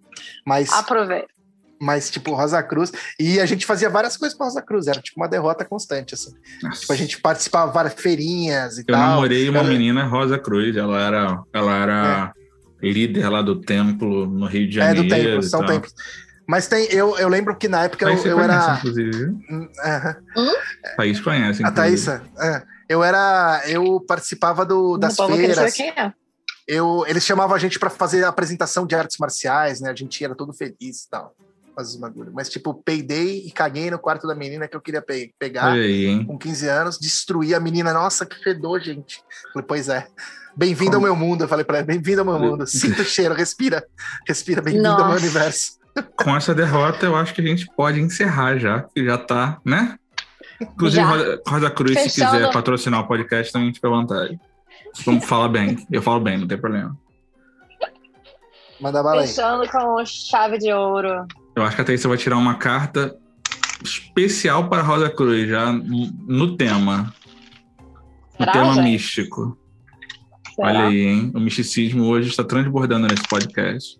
[0.46, 0.72] Mas.
[0.72, 1.39] Aproveita
[1.81, 2.93] mas tipo Rosa Cruz.
[3.18, 6.33] E a gente fazia várias coisas para Rosa Cruz, era tipo uma derrota constante, assim.
[6.78, 9.01] Tipo, a gente participava de várias feirinhas e eu tal.
[9.01, 12.35] Eu namorei uma menina Rosa Cruz, ela era, ela era
[12.83, 12.91] é.
[12.91, 15.01] líder lá do templo no Rio de Janeiro.
[15.01, 15.95] É, do templo, são templos.
[16.47, 18.74] Mas tem, eu, eu lembro que na época eu, eu conhece, era.
[18.76, 19.24] Inclusive.
[19.24, 19.68] Uhum.
[20.97, 21.66] Thaís conhece, inclusive.
[21.66, 22.62] A Thaísa, é.
[22.89, 23.62] Eu era.
[23.66, 25.74] Eu participava do, das Não, feiras.
[25.74, 26.12] Quem é.
[26.66, 29.91] Eu, eles chamavam a gente para fazer apresentação de artes marciais, né?
[29.91, 31.35] A gente era todo feliz e tal
[31.75, 32.33] fazer os bagulho.
[32.35, 36.25] Mas, tipo, peidei e caguei no quarto da menina que eu queria pe pegar aí,
[36.25, 37.93] com 15 anos, destruí a menina.
[37.93, 39.23] Nossa, que fedor, gente.
[39.53, 40.07] Falei, pois é.
[40.57, 41.45] Bem-vindo ao meu mundo.
[41.45, 42.66] Eu falei pra ela, bem-vindo ao meu mundo.
[42.66, 43.85] Sinta o cheiro, respira.
[44.27, 45.79] Respira, bem-vindo ao meu universo.
[46.16, 49.99] Com essa derrota, eu acho que a gente pode encerrar já, que já tá, né?
[50.61, 51.39] Inclusive, já.
[51.49, 52.31] Rosa Cruz, Fechando.
[52.31, 54.39] se quiser patrocinar o podcast, também fica à vontade.
[55.05, 55.87] Vamos falar bem.
[55.91, 56.97] Eu falo bem, não tem problema.
[58.81, 59.29] Manda bala aí.
[59.29, 61.27] Fechando com chave de ouro.
[61.55, 63.16] Eu acho que a Thaís vai tirar uma carta
[63.82, 67.12] especial para Rosa Cruz, já no tema.
[68.38, 68.84] No Será, tema gente?
[68.84, 69.59] místico.
[70.55, 70.68] Será?
[70.68, 71.32] Olha aí, hein?
[71.34, 73.98] O misticismo hoje está transbordando nesse podcast.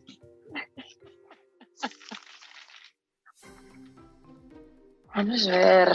[5.15, 5.89] Vamos ver.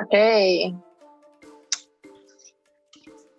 [0.00, 0.14] Ok.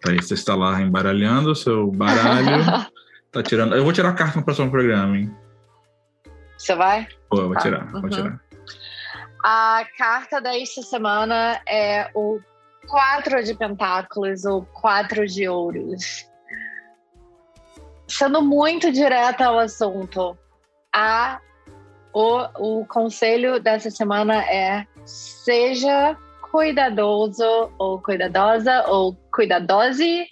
[0.07, 2.63] Aí você está lá embaralhando o seu baralho.
[3.31, 3.75] tá tirando.
[3.75, 5.35] Eu vou tirar a carta no próximo programa, hein?
[6.57, 7.07] Você vai?
[7.29, 8.01] Pô, vou tirar, uhum.
[8.01, 8.39] vou tirar.
[9.43, 12.39] A carta desta semana é o
[12.87, 16.27] quatro de pentáculos ou quatro de ouros.
[18.07, 20.37] Sendo muito direta ao assunto,
[20.93, 21.39] a,
[22.11, 26.17] o, o conselho dessa semana é seja
[26.51, 30.27] cuidadoso ou cuidadosa ou cuidadose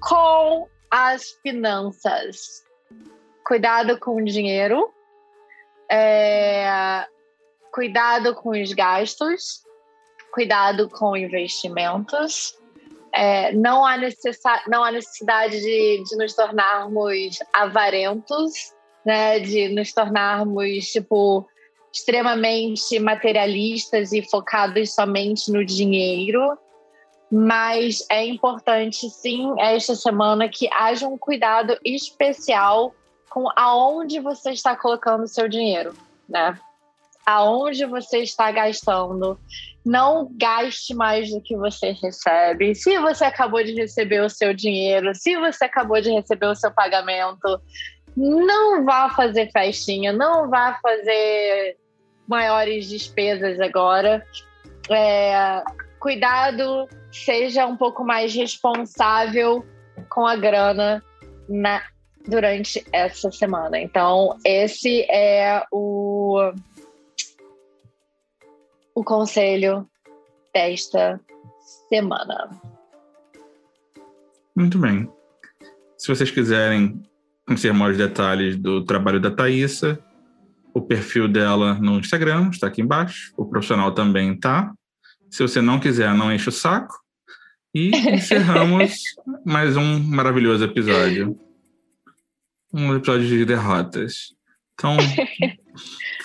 [0.00, 2.64] com as finanças.
[3.46, 4.92] Cuidado com o dinheiro,
[5.88, 7.06] é,
[7.72, 9.62] cuidado com os gastos,
[10.34, 12.58] cuidado com investimentos.
[13.14, 13.96] É, não, há
[14.66, 18.74] não há necessidade de, de nos tornarmos avarentos,
[19.04, 19.38] né?
[19.38, 21.48] de nos tornarmos, tipo,
[21.94, 26.58] extremamente materialistas e focados somente no dinheiro,
[27.30, 32.94] mas é importante sim esta semana que haja um cuidado especial
[33.28, 35.94] com aonde você está colocando seu dinheiro,
[36.28, 36.58] né?
[37.24, 39.38] Aonde você está gastando.
[39.84, 42.74] Não gaste mais do que você recebe.
[42.74, 46.70] Se você acabou de receber o seu dinheiro, se você acabou de receber o seu
[46.70, 47.60] pagamento,
[48.16, 51.76] não vá fazer festinha, não vá fazer
[52.26, 54.24] maiores despesas agora.
[54.88, 55.62] É,
[56.06, 59.66] cuidado, seja um pouco mais responsável
[60.08, 61.02] com a grana
[61.48, 61.82] na,
[62.28, 63.80] durante essa semana.
[63.80, 66.52] Então, esse é o,
[68.94, 69.84] o conselho
[70.54, 71.20] desta
[71.88, 72.50] semana.
[74.54, 75.10] Muito bem.
[75.98, 77.02] Se vocês quiserem
[77.44, 79.98] conhecer maiores detalhes do trabalho da Thaisa,
[80.72, 83.34] o perfil dela no Instagram está aqui embaixo.
[83.36, 84.72] O profissional também está.
[85.30, 86.94] Se você não quiser, não enche o saco.
[87.74, 89.02] E encerramos
[89.44, 91.38] mais um maravilhoso episódio.
[92.72, 94.34] Um episódio de derrotas.
[94.74, 94.96] Então,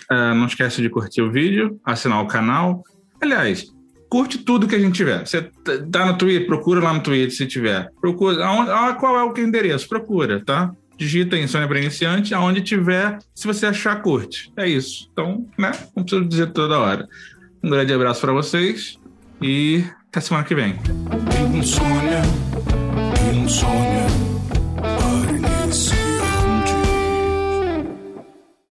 [0.10, 2.84] é, não esquece de curtir o vídeo, assinar o canal.
[3.22, 3.66] Aliás,
[4.10, 5.26] curte tudo que a gente tiver.
[5.26, 5.50] Você
[5.92, 7.90] tá no Twitter, procura lá no Twitter se tiver.
[8.00, 8.46] Procura.
[8.46, 9.88] Aonde, qual é o endereço?
[9.88, 10.74] Procura, tá?
[11.02, 14.54] digita Insônia para Iniciante, aonde tiver, se você achar, curte.
[14.56, 15.10] É isso.
[15.12, 15.72] Então, né?
[15.96, 17.08] Não preciso dizer toda hora.
[17.64, 19.00] Um grande abraço para vocês
[19.42, 20.80] e até semana que vem.
[21.54, 22.22] Insônia,
[23.34, 24.21] insônia.